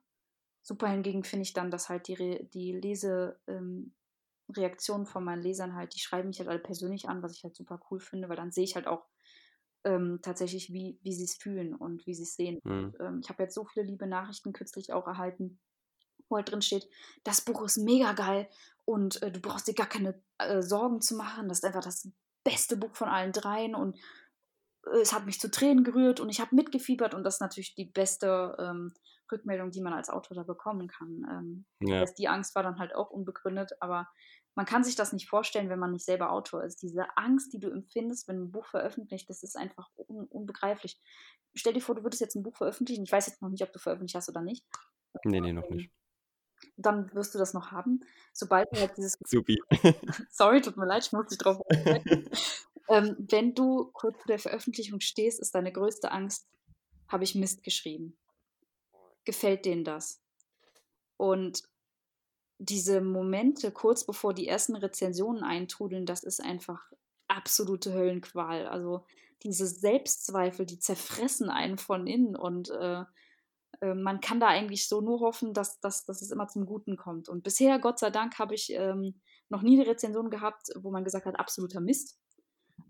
[0.63, 5.75] Super hingegen finde ich dann, dass halt die, Re die Lesereaktionen ähm, von meinen Lesern
[5.75, 8.37] halt, die schreiben mich halt alle persönlich an, was ich halt super cool finde, weil
[8.37, 9.07] dann sehe ich halt auch
[9.85, 12.59] ähm, tatsächlich, wie, wie sie es fühlen und wie sie es sehen.
[12.65, 12.73] Mhm.
[12.73, 15.61] Und, ähm, ich habe jetzt so viele liebe Nachrichten kürzlich auch erhalten,
[16.35, 16.88] wo halt drin steht,
[17.23, 18.49] das Buch ist mega geil
[18.85, 21.49] und äh, du brauchst dir gar keine äh, Sorgen zu machen.
[21.49, 22.11] Das ist einfach das
[22.44, 23.97] beste Buch von allen dreien und
[24.87, 27.75] äh, es hat mich zu Tränen gerührt und ich habe mitgefiebert und das ist natürlich
[27.77, 28.92] die beste ähm,
[29.31, 31.25] Rückmeldung, die man als Autor da bekommen kann.
[31.31, 32.05] Ähm, ja.
[32.05, 34.09] Die Angst war dann halt auch unbegründet, aber
[34.57, 36.83] man kann sich das nicht vorstellen, wenn man nicht selber Autor ist.
[36.83, 41.01] Diese Angst, die du empfindest, wenn ein Buch veröffentlicht, das ist einfach un unbegreiflich.
[41.55, 43.05] Stell dir vor, du würdest jetzt ein Buch veröffentlichen.
[43.05, 44.64] Ich weiß jetzt noch nicht, ob du veröffentlicht hast oder nicht.
[45.25, 45.90] Nee, nee, noch nicht
[46.77, 48.00] dann wirst du das noch haben.
[48.33, 49.18] Sobald du halt dieses.
[49.24, 49.61] Supi.
[50.31, 51.61] Sorry, tut mir leid, ich muss dich drauf
[52.88, 56.46] ähm, Wenn du kurz vor der Veröffentlichung stehst, ist deine größte Angst,
[57.09, 58.16] habe ich Mist geschrieben.
[59.24, 60.20] Gefällt denen das?
[61.16, 61.62] Und
[62.59, 66.90] diese Momente kurz bevor die ersten Rezensionen eintrudeln, das ist einfach
[67.29, 68.66] absolute Höllenqual.
[68.66, 69.05] Also
[69.42, 73.05] diese Selbstzweifel, die zerfressen einen von innen und äh,
[73.85, 76.97] ähm, man kann da eigentlich so nur hoffen, dass, dass, dass es immer zum Guten
[76.97, 77.29] kommt.
[77.29, 79.20] Und bisher, Gott sei Dank, habe ich ähm,
[79.51, 82.18] noch nie eine Rezension gehabt, wo man gesagt hat, absoluter Mist.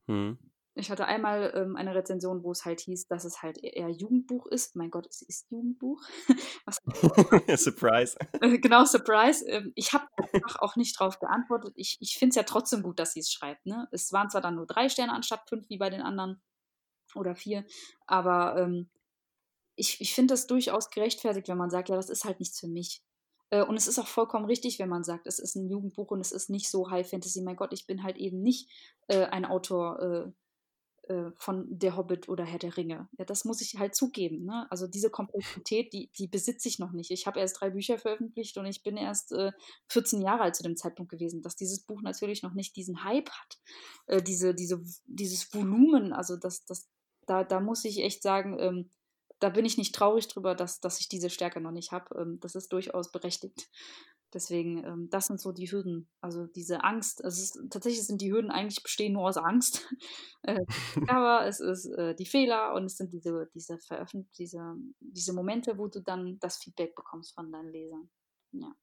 [0.07, 0.39] Hm.
[0.77, 4.47] Ich hatte einmal ähm, eine Rezension, wo es halt hieß, dass es halt eher Jugendbuch
[4.47, 4.75] ist.
[4.75, 6.03] Mein Gott, es ist Jugendbuch.
[7.57, 8.17] surprise.
[8.41, 9.45] Äh, genau, Surprise.
[9.49, 11.73] Ähm, ich habe einfach auch nicht drauf geantwortet.
[11.77, 13.67] Ich, ich finde es ja trotzdem gut, dass sie es schreibt.
[13.67, 13.87] Ne?
[13.93, 16.43] Es waren zwar dann nur drei Sterne anstatt fünf, wie bei den anderen.
[17.15, 17.65] Oder vier.
[18.07, 18.91] Aber ähm,
[19.77, 22.69] ich, ich finde das durchaus gerechtfertigt, wenn man sagt, ja, das ist halt nichts für
[22.69, 23.03] mich.
[23.51, 26.21] Äh, und es ist auch vollkommen richtig, wenn man sagt, es ist ein Jugendbuch und
[26.21, 27.43] es ist nicht so High Fantasy.
[27.43, 28.71] Mein Gott, ich bin halt eben nicht
[29.09, 30.33] äh, ein Autor äh,
[31.09, 33.09] äh, von Der Hobbit oder Herr der Ringe.
[33.19, 34.45] Ja, das muss ich halt zugeben.
[34.45, 34.67] Ne?
[34.71, 37.11] Also diese Komplexität, die, die besitze ich noch nicht.
[37.11, 39.53] Ich habe erst drei Bücher veröffentlicht und ich bin erst äh,
[39.89, 43.31] 14 Jahre alt zu dem Zeitpunkt gewesen, dass dieses Buch natürlich noch nicht diesen Hype
[43.31, 43.59] hat,
[44.07, 46.13] äh, diese, diese, dieses Volumen.
[46.13, 46.89] Also das, das,
[47.27, 48.91] da, da muss ich echt sagen, ähm,
[49.45, 52.19] da bin ich nicht traurig drüber, dass, dass ich diese Stärke noch nicht habe.
[52.19, 53.69] Ähm, das ist durchaus berechtigt.
[54.33, 56.09] Deswegen, ähm, das sind so die Hürden.
[56.23, 57.23] Also diese Angst.
[57.23, 59.87] Also ist, tatsächlich sind die Hürden eigentlich bestehen nur aus Angst.
[60.45, 60.65] äh,
[61.09, 63.77] aber es ist äh, die Fehler und es sind diese, diese
[64.39, 68.09] diese, diese Momente, wo du dann das Feedback bekommst von deinen Lesern.
[68.53, 68.75] Ja.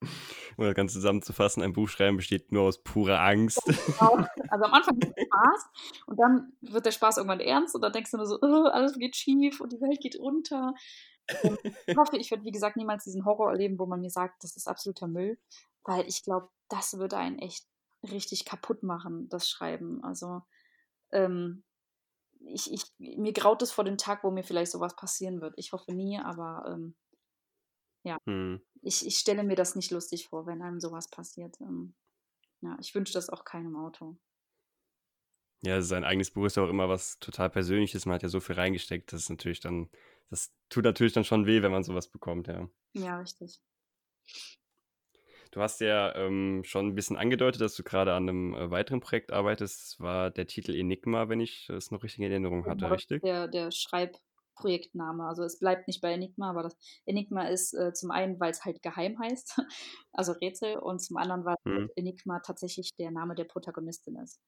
[0.00, 3.62] Um das Ganze zusammenzufassen, ein Buch schreiben besteht nur aus purer Angst.
[3.64, 4.24] Genau.
[4.48, 7.92] Also am Anfang ist es Spaß und dann wird der Spaß irgendwann ernst und dann
[7.92, 10.74] denkst du nur so, oh, alles geht schief und die Welt geht unter.
[11.42, 14.42] Und ich hoffe, ich werde, wie gesagt, niemals diesen Horror erleben, wo man mir sagt,
[14.42, 15.38] das ist absoluter Müll,
[15.84, 17.66] weil ich glaube, das würde einen echt
[18.02, 20.02] richtig kaputt machen, das Schreiben.
[20.02, 20.42] Also
[21.12, 21.64] ähm,
[22.40, 25.54] ich, ich, mir graut es vor dem Tag, wo mir vielleicht sowas passieren wird.
[25.56, 26.94] Ich hoffe nie, aber ähm,
[28.08, 28.60] ja, hm.
[28.80, 31.60] ich, ich stelle mir das nicht lustig vor, wenn einem sowas passiert.
[31.60, 31.94] Ähm,
[32.62, 34.16] ja, ich wünsche das auch keinem Auto.
[35.62, 38.06] Ja, sein eigenes Buch ist ja auch immer was total Persönliches.
[38.06, 39.90] Man hat ja so viel reingesteckt, das ist natürlich dann,
[40.30, 42.68] das tut natürlich dann schon weh, wenn man sowas bekommt, ja.
[42.94, 43.60] Ja, richtig.
[45.50, 49.00] Du hast ja ähm, schon ein bisschen angedeutet, dass du gerade an einem äh, weiteren
[49.00, 49.82] Projekt arbeitest.
[49.82, 53.22] Das war der Titel Enigma, wenn ich es noch richtig in Erinnerung hatte, genau, richtig?
[53.22, 53.70] Der, der
[54.58, 55.24] Schreibprojektname.
[55.24, 58.64] Also es bleibt nicht bei Enigma, aber das Enigma ist äh, zum einen, weil es
[58.64, 59.58] halt geheim heißt,
[60.12, 61.90] also Rätsel, und zum anderen, weil hm.
[61.96, 64.40] Enigma tatsächlich der Name der Protagonistin ist.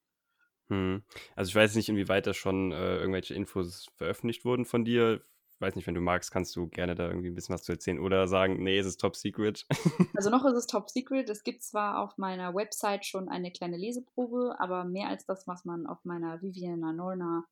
[0.68, 1.02] Hm.
[1.34, 5.22] Also ich weiß nicht, inwieweit da schon äh, irgendwelche Infos veröffentlicht wurden von dir.
[5.52, 7.72] Ich weiß nicht, wenn du magst, kannst du gerne da irgendwie ein bisschen was zu
[7.72, 9.66] erzählen oder sagen, nee, es ist top secret.
[10.16, 11.28] Also noch ist es top secret.
[11.28, 15.64] Es gibt zwar auf meiner Website schon eine kleine Leseprobe, aber mehr als das, was
[15.64, 17.44] man auf meiner Viviana Norna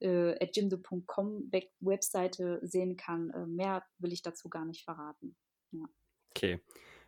[0.00, 5.36] äh, at jimdo.com Webseite sehen kann, äh, mehr will ich dazu gar nicht verraten.
[5.72, 5.88] Ja.
[6.30, 6.60] Okay.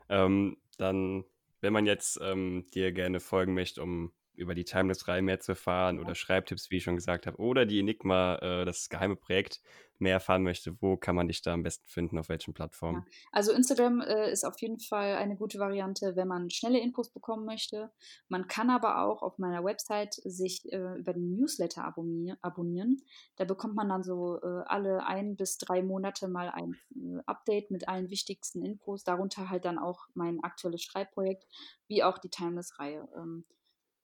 [0.09, 1.25] Ähm, dann,
[1.61, 5.99] wenn man jetzt ähm, dir gerne folgen möchte, um über die Timeless-Reihe mehr zu erfahren
[5.99, 9.61] oder Schreibtipps, wie ich schon gesagt habe, oder die Enigma, äh, das geheime Projekt,
[10.03, 13.05] mehr erfahren möchte, wo kann man dich da am besten finden, auf welchen Plattformen?
[13.07, 13.13] Ja.
[13.31, 17.47] Also Instagram äh, ist auf jeden Fall eine gute Variante, wenn man schnelle Infos bekommen
[17.47, 17.91] möchte.
[18.29, 23.01] Man kann aber auch auf meiner Website sich äh, über den Newsletter abonnieren, abonnieren.
[23.37, 27.71] Da bekommt man dann so äh, alle ein bis drei Monate mal ein äh, Update
[27.71, 31.47] mit allen wichtigsten Infos, darunter halt dann auch mein aktuelles Schreibprojekt,
[31.87, 33.09] wie auch die Timeless-Reihe.
[33.17, 33.45] Ähm,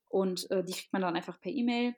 [0.08, 1.94] und äh, die kriegt man dann einfach per E-Mail.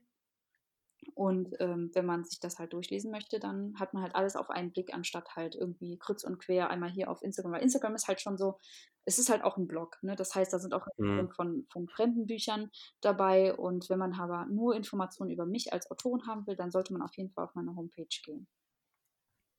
[1.15, 4.51] Und ähm, wenn man sich das halt durchlesen möchte, dann hat man halt alles auf
[4.51, 7.53] einen Blick, anstatt halt irgendwie kreuz und quer einmal hier auf Instagram.
[7.53, 8.59] Weil Instagram ist halt schon so,
[9.07, 9.99] es ist halt auch ein Blog.
[10.03, 10.15] Ne?
[10.15, 11.31] Das heißt, da sind auch mhm.
[11.31, 12.71] von, von fremden Büchern
[13.01, 13.55] dabei.
[13.55, 17.03] Und wenn man aber nur Informationen über mich als Autorin haben will, dann sollte man
[17.03, 18.47] auf jeden Fall auf meine Homepage gehen.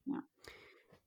[0.06, 0.22] Ja.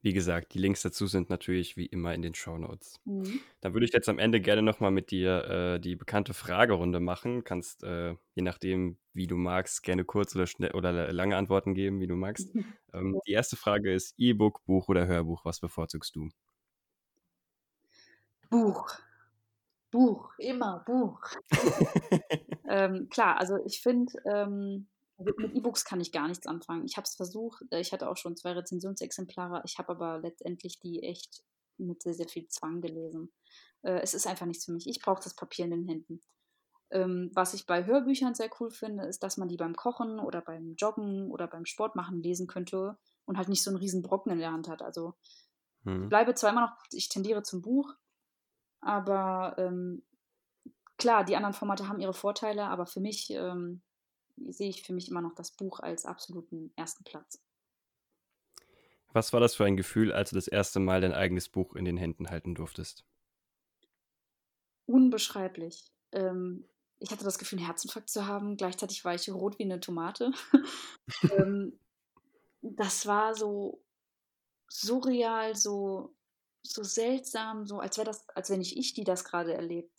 [0.05, 3.01] Wie gesagt, die Links dazu sind natürlich wie immer in den Show Notes.
[3.07, 3.41] Mhm.
[3.63, 7.43] Dann würde ich jetzt am Ende gerne nochmal mit dir äh, die bekannte Fragerunde machen.
[7.43, 12.01] Kannst, äh, je nachdem, wie du magst, gerne kurz oder, schnell, oder lange Antworten geben,
[12.01, 12.55] wie du magst.
[12.93, 15.45] Ähm, die erste Frage ist: E-Book, Buch oder Hörbuch?
[15.45, 16.29] Was bevorzugst du?
[18.51, 18.89] Buch.
[19.91, 21.21] Buch, immer Buch.
[22.69, 24.87] ähm, klar, also ich finde, ähm,
[25.25, 26.85] mit E-Books kann ich gar nichts anfangen.
[26.85, 30.81] Ich habe es versucht, äh, ich hatte auch schon zwei Rezensionsexemplare, ich habe aber letztendlich
[30.81, 31.43] die echt
[31.79, 33.33] mit sehr, sehr viel Zwang gelesen.
[33.83, 34.87] Äh, es ist einfach nichts für mich.
[34.87, 36.21] Ich brauche das Papier in den Händen.
[36.91, 40.41] Ähm, was ich bei Hörbüchern sehr cool finde, ist, dass man die beim Kochen oder
[40.41, 44.33] beim Joggen oder beim Sport machen lesen könnte und halt nicht so einen riesen Brocken
[44.33, 44.83] in der Hand hat.
[44.83, 45.15] Also
[45.85, 46.05] hm.
[46.05, 47.93] ich bleibe zwar immer noch, ich tendiere zum Buch,
[48.81, 50.05] aber ähm,
[50.99, 53.83] klar, die anderen Formate haben ihre Vorteile, aber für mich ähm,
[54.37, 57.41] sehe ich für mich immer noch das Buch als absoluten ersten Platz.
[59.13, 61.85] Was war das für ein Gefühl, als du das erste Mal dein eigenes Buch in
[61.85, 63.05] den Händen halten durftest?
[64.87, 65.93] Unbeschreiblich.
[66.13, 66.69] Ähm,
[66.99, 68.57] ich hatte das Gefühl, einen Herzinfarkt zu haben.
[68.57, 70.33] Gleichzeitig war ich rot wie eine Tomate.
[71.31, 71.79] ähm,
[72.61, 73.83] das war so
[74.69, 76.15] surreal, so,
[76.63, 79.93] so seltsam, so als wäre das, als wenn nicht ich, die das gerade erlebt.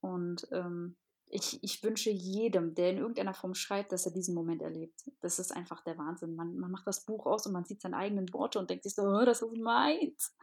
[0.00, 0.96] Und ähm,
[1.30, 5.00] ich, ich wünsche jedem, der in irgendeiner Form schreibt, dass er diesen Moment erlebt.
[5.20, 6.34] Das ist einfach der Wahnsinn.
[6.34, 8.94] Man, man macht das Buch aus und man sieht seine eigenen Worte und denkt sich
[8.94, 10.36] so, oh, das ist meins.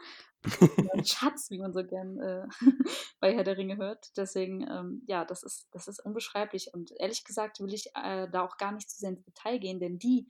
[0.94, 2.48] Ein Schatz, wie man so gern äh,
[3.20, 4.12] bei Herr der Ringe hört.
[4.16, 6.74] Deswegen, ähm, ja, das ist, das ist unbeschreiblich.
[6.74, 9.80] Und ehrlich gesagt will ich äh, da auch gar nicht zu sehr ins Detail gehen,
[9.80, 10.28] denn die,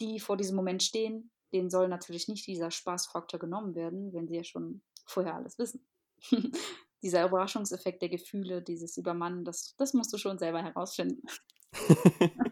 [0.00, 4.36] die vor diesem Moment stehen, denen soll natürlich nicht dieser Spaßfaktor genommen werden, wenn sie
[4.36, 5.86] ja schon vorher alles wissen.
[7.02, 11.26] dieser Überraschungseffekt der Gefühle, dieses Übermannen, das, das musst du schon selber herausfinden.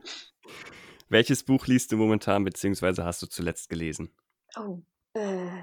[1.09, 4.13] Welches Buch liest du momentan, beziehungsweise hast du zuletzt gelesen?
[4.57, 4.81] Oh,
[5.15, 5.63] äh,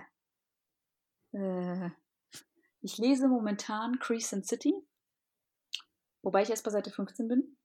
[1.33, 1.89] äh,
[2.81, 4.73] ich lese momentan Crescent City,
[6.21, 7.57] wobei ich erst bei Seite 15 bin.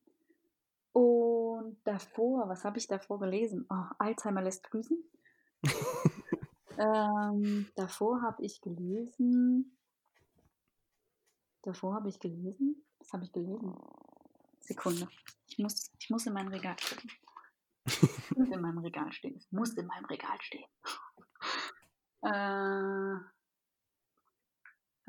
[0.93, 3.67] Und davor, was habe ich davor gelesen?
[3.71, 5.03] Oh, Alzheimer lässt grüßen.
[6.79, 9.77] ähm, davor habe ich gelesen
[11.63, 12.85] Davor habe ich gelesen.
[12.99, 13.75] Was habe ich gelesen?
[14.61, 15.09] Sekunde.
[15.49, 17.11] Ich muss, ich muss in mein Regal gucken.
[18.37, 19.37] Muss in meinem Regal stehen.
[19.37, 20.65] Es muss in meinem Regal stehen.
[22.23, 23.15] äh,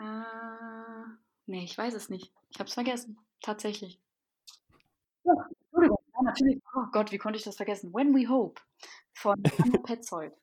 [0.01, 1.05] äh,
[1.45, 2.33] nee, ich weiß es nicht.
[2.49, 3.19] Ich habe es vergessen.
[3.41, 3.99] Tatsächlich.
[5.23, 5.33] Ja,
[5.65, 6.03] Entschuldigung.
[6.13, 6.61] Ja, natürlich.
[6.75, 7.93] Oh Gott, wie konnte ich das vergessen?
[7.93, 8.61] When We Hope
[9.13, 10.33] von Anne Petzold.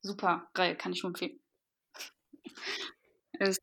[0.00, 1.40] Super, geil, kann ich nur empfehlen.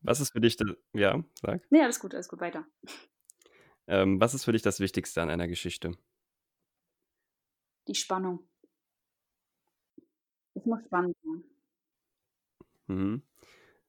[0.02, 1.62] Was ist für dich, das, ja, sag.
[1.70, 2.66] Nee, alles gut, alles gut, weiter.
[3.88, 5.92] Ähm, was ist für dich das Wichtigste an einer Geschichte?
[7.88, 8.48] Die Spannung.
[10.56, 11.44] Es muss spannend sein.
[12.88, 13.22] Mhm.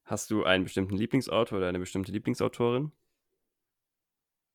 [0.04, 2.92] Hast du einen bestimmten Lieblingsautor oder eine bestimmte Lieblingsautorin?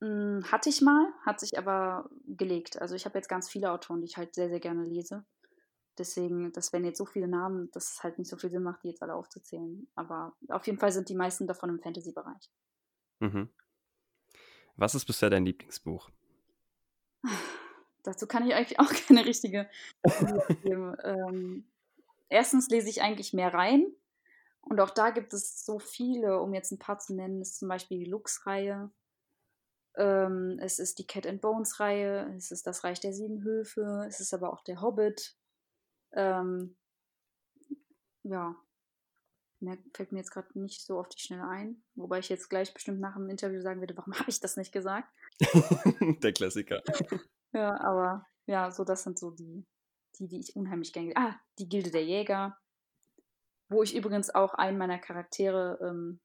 [0.02, 2.82] Hm, hatte ich mal, hat sich aber gelegt.
[2.82, 5.26] Also ich habe jetzt ganz viele Autoren, die ich halt sehr, sehr gerne lese.
[6.02, 8.82] Deswegen, das wären jetzt so viele Namen, dass es halt nicht so viel Sinn macht,
[8.84, 9.88] die jetzt alle aufzuzählen.
[9.94, 12.50] Aber auf jeden Fall sind die meisten davon im Fantasy-Bereich.
[13.20, 13.50] Mhm.
[14.78, 16.10] Was ist bisher dein Lieblingsbuch?
[18.04, 19.70] Dazu kann ich eigentlich auch keine richtige
[20.66, 21.68] ähm,
[22.30, 23.86] erstens lese ich eigentlich mehr rein.
[24.62, 27.42] Und auch da gibt es so viele, um jetzt ein paar zu nennen.
[27.42, 28.90] Ist zum Beispiel die Lux-Reihe.
[29.98, 32.34] Ähm, es ist die Cat and Bones-Reihe.
[32.36, 34.04] Es ist das Reich der Sieben Höfe.
[34.08, 35.36] Es ist aber auch der Hobbit.
[36.14, 36.76] Ähm,
[38.24, 38.56] ja,
[39.62, 41.84] mehr fällt mir jetzt gerade nicht so auf die Schnelle ein.
[41.96, 44.72] Wobei ich jetzt gleich bestimmt nach dem Interview sagen werde, warum habe ich das nicht
[44.72, 45.12] gesagt?
[46.24, 46.82] Der Klassiker.
[47.54, 49.66] Ja, aber ja, so das sind so die,
[50.18, 51.12] die, die ich unheimlich gerne.
[51.18, 52.58] Ah, die Gilde der Jäger.
[53.68, 56.22] Wo ich übrigens auch einen meiner Charaktere ähm,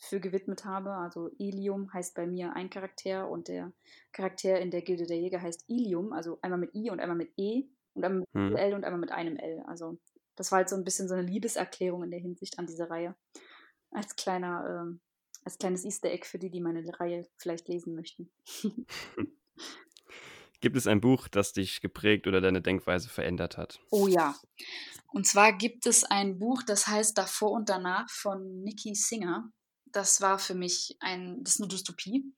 [0.00, 0.94] für gewidmet habe.
[0.94, 3.70] Also Ilium heißt bei mir ein Charakter und der
[4.12, 7.34] Charakter in der Gilde der Jäger heißt Ilium, also einmal mit I und einmal mit
[7.36, 8.56] E und einmal mit hm.
[8.56, 9.62] L und einmal mit einem L.
[9.66, 9.98] Also
[10.36, 13.14] das war halt so ein bisschen so eine Liebeserklärung in der Hinsicht an diese Reihe.
[13.90, 15.00] Als kleiner, ähm,
[15.44, 18.32] als kleines Easter Egg für die, die meine Reihe vielleicht lesen möchten.
[20.60, 23.80] Gibt es ein Buch, das dich geprägt oder deine Denkweise verändert hat?
[23.90, 24.36] Oh ja.
[25.08, 29.50] Und zwar gibt es ein Buch, das heißt Davor und Danach von Nikki Singer.
[29.86, 32.32] Das war für mich ein, das ist eine Dystopie.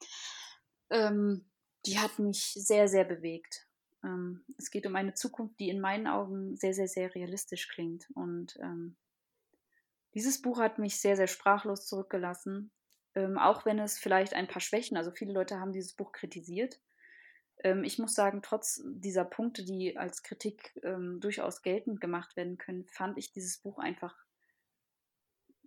[0.90, 1.50] Ähm,
[1.84, 3.66] die hat mich sehr, sehr bewegt.
[4.04, 8.08] Ähm, es geht um eine Zukunft, die in meinen Augen sehr, sehr, sehr realistisch klingt.
[8.14, 8.96] Und ähm,
[10.14, 12.70] dieses Buch hat mich sehr, sehr sprachlos zurückgelassen.
[13.14, 16.80] Ähm, auch wenn es vielleicht ein paar Schwächen, also viele Leute haben dieses Buch kritisiert.
[17.62, 22.58] Ähm, ich muss sagen, trotz dieser Punkte, die als Kritik ähm, durchaus geltend gemacht werden
[22.58, 24.23] können, fand ich dieses Buch einfach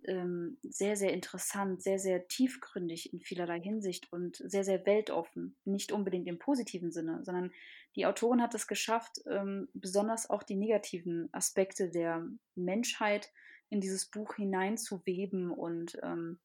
[0.06, 5.56] ähm, sehr, sehr interessant, sehr, sehr tiefgründig in vielerlei Hinsicht und sehr, sehr weltoffen.
[5.64, 7.52] Nicht unbedingt im positiven Sinne, sondern
[7.96, 13.30] die Autorin hat es geschafft, ähm, besonders auch die negativen Aspekte der Menschheit
[13.70, 16.38] in dieses Buch hineinzuweben und ähm,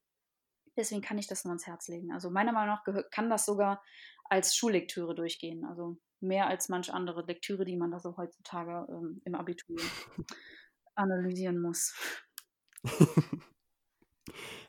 [0.76, 2.12] deswegen kann ich das nur ans Herz legen.
[2.12, 3.84] Also meiner Meinung nach kann das sogar
[4.26, 5.66] als Schullektüre durchgehen.
[5.66, 9.78] Also mehr als manch andere Lektüre, die man da so heutzutage ähm, im Abitur
[10.96, 11.94] analysieren muss.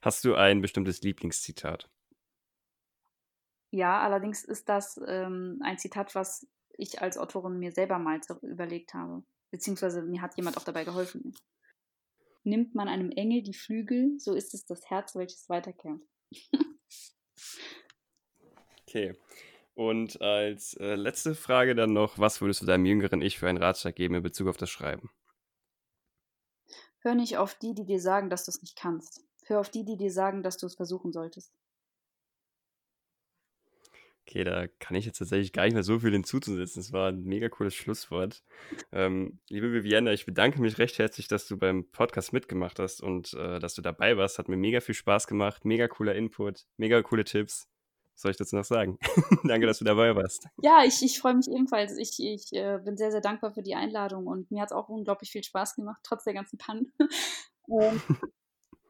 [0.03, 1.88] Hast du ein bestimmtes Lieblingszitat?
[3.70, 6.46] Ja, allerdings ist das ähm, ein Zitat, was
[6.77, 9.24] ich als Autorin mir selber mal überlegt habe.
[9.50, 11.35] Beziehungsweise mir hat jemand auch dabei geholfen.
[12.42, 16.00] Nimmt man einem Engel die Flügel, so ist es das Herz, welches weiterkehrt.
[18.87, 19.16] okay.
[19.74, 23.59] Und als äh, letzte Frage dann noch, was würdest du deinem jüngeren Ich für einen
[23.59, 25.11] Ratschlag geben in Bezug auf das Schreiben?
[27.05, 29.23] Hör nicht auf die, die dir sagen, dass du es nicht kannst.
[29.45, 31.53] Hör auf die, die dir sagen, dass du es versuchen solltest.
[34.27, 36.81] Okay, da kann ich jetzt tatsächlich gar nicht mehr so viel hinzuzusetzen.
[36.81, 38.43] Es war ein mega cooles Schlusswort.
[38.90, 43.35] Ähm, liebe Viviana, ich bedanke mich recht herzlich, dass du beim Podcast mitgemacht hast und
[43.35, 44.38] äh, dass du dabei warst.
[44.38, 47.69] Hat mir mega viel Spaß gemacht, mega cooler Input, mega coole Tipps.
[48.14, 48.98] Was soll ich dazu noch sagen?
[49.44, 50.46] Danke, dass du dabei warst.
[50.62, 51.98] Ja, ich, ich freue mich ebenfalls.
[51.98, 54.88] Ich, ich äh, bin sehr, sehr dankbar für die Einladung und mir hat es auch
[54.88, 56.92] unglaublich viel Spaß gemacht, trotz der ganzen Pannen.
[57.68, 58.00] ähm,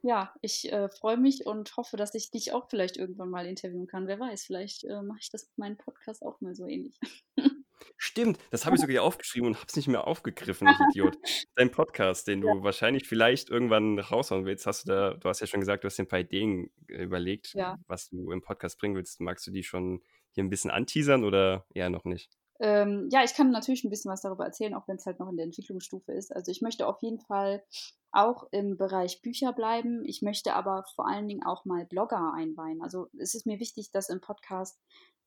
[0.03, 3.87] ja, ich äh, freue mich und hoffe, dass ich dich auch vielleicht irgendwann mal interviewen
[3.87, 4.07] kann.
[4.07, 6.99] Wer weiß, vielleicht äh, mache ich das mit meinem Podcast auch mal so ähnlich.
[7.97, 11.17] Stimmt, das habe ich sogar hier aufgeschrieben und habe es nicht mehr aufgegriffen, ich Idiot.
[11.55, 12.63] Dein Podcast, den du ja.
[12.63, 15.99] wahrscheinlich vielleicht irgendwann raushauen willst, hast du da, du hast ja schon gesagt, du hast
[15.99, 17.79] dir ein paar Ideen überlegt, ja.
[17.87, 19.21] was du im Podcast bringen willst.
[19.21, 22.37] Magst du die schon hier ein bisschen anteasern oder eher noch nicht?
[22.61, 25.29] Ähm, ja, ich kann natürlich ein bisschen was darüber erzählen, auch wenn es halt noch
[25.29, 26.35] in der Entwicklungsstufe ist.
[26.35, 27.65] Also ich möchte auf jeden Fall
[28.13, 30.05] auch im Bereich Bücher bleiben.
[30.05, 32.81] Ich möchte aber vor allen Dingen auch mal Blogger einweihen.
[32.81, 34.79] Also es ist mir wichtig, dass im Podcast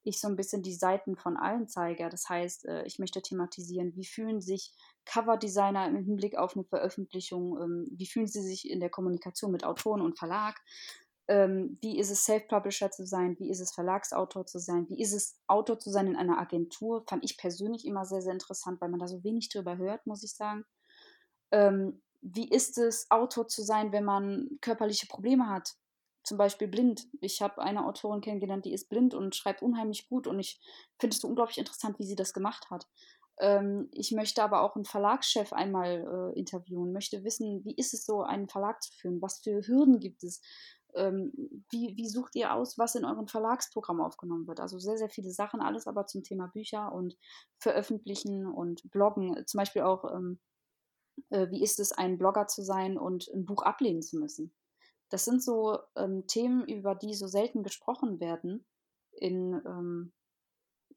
[0.07, 2.09] ich so ein bisschen die Seiten von allen zeige.
[2.09, 4.73] Das heißt, äh, ich möchte thematisieren, wie fühlen sich
[5.05, 9.63] Coverdesigner im Hinblick auf eine Veröffentlichung, ähm, wie fühlen sie sich in der Kommunikation mit
[9.63, 10.55] Autoren und Verlag.
[11.27, 15.13] ähm, wie ist es, Self-Publisher zu sein, wie ist es, Verlagsautor zu sein, wie ist
[15.13, 18.89] es, Autor zu sein in einer Agentur, fand ich persönlich immer sehr, sehr interessant, weil
[18.89, 20.63] man da so wenig drüber hört, muss ich sagen.
[21.51, 25.75] Ähm, wie ist es, Autor zu sein, wenn man körperliche Probleme hat?
[26.27, 27.07] Zum Beispiel blind.
[27.21, 30.59] Ich habe eine Autorin kennengelernt, die ist blind und schreibt unheimlich gut und ich
[30.99, 32.85] finde es so unglaublich interessant, wie sie das gemacht hat.
[33.39, 38.05] Ähm, ich möchte aber auch einen Verlagschef einmal äh, interviewen, möchte wissen, wie ist es
[38.05, 39.21] so, einen Verlag zu führen?
[39.21, 40.41] Was für Hürden gibt es?
[40.95, 41.31] Ähm,
[41.69, 44.59] wie, wie sucht ihr aus, was in eurem Verlagsprogramm aufgenommen wird?
[44.59, 47.15] Also sehr, sehr viele Sachen, alles aber zum Thema Bücher und
[47.57, 49.45] Veröffentlichen und Bloggen.
[49.45, 50.41] Zum Beispiel auch, ähm,
[51.29, 54.53] äh, wie ist es, ein Blogger zu sein und ein Buch ablehnen zu müssen?
[55.09, 58.65] Das sind so ähm, Themen, über die so selten gesprochen werden
[59.11, 60.13] in, ähm,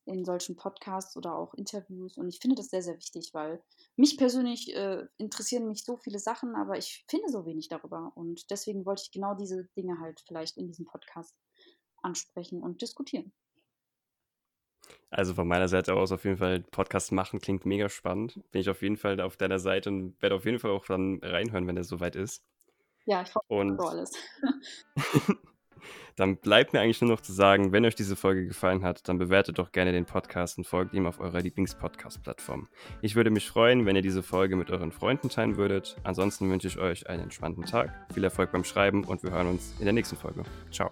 [0.04, 2.18] in solchen Podcasts oder auch Interviews.
[2.18, 3.62] Und ich finde das sehr, sehr wichtig, weil
[3.96, 8.12] mich persönlich äh, interessieren mich so viele Sachen, aber ich finde so wenig darüber.
[8.14, 11.34] Und deswegen wollte ich genau diese Dinge halt vielleicht in diesem Podcast
[12.02, 13.32] ansprechen und diskutieren.
[15.10, 18.40] Also von meiner Seite aus auf jeden Fall Podcast machen klingt mega spannend.
[18.50, 21.20] Bin ich auf jeden Fall auf deiner Seite und werde auf jeden Fall auch dann
[21.22, 22.44] reinhören, wenn es soweit ist.
[23.10, 24.12] Ja, ich hoffe, so alles.
[26.16, 29.18] Dann bleibt mir eigentlich nur noch zu sagen, wenn euch diese Folge gefallen hat, dann
[29.18, 32.68] bewertet doch gerne den Podcast und folgt ihm auf eurer Lieblingspodcast-Plattform.
[33.00, 35.96] Ich würde mich freuen, wenn ihr diese Folge mit euren Freunden teilen würdet.
[36.04, 39.74] Ansonsten wünsche ich euch einen entspannten Tag, viel Erfolg beim Schreiben und wir hören uns
[39.78, 40.44] in der nächsten Folge.
[40.70, 40.90] Ciao.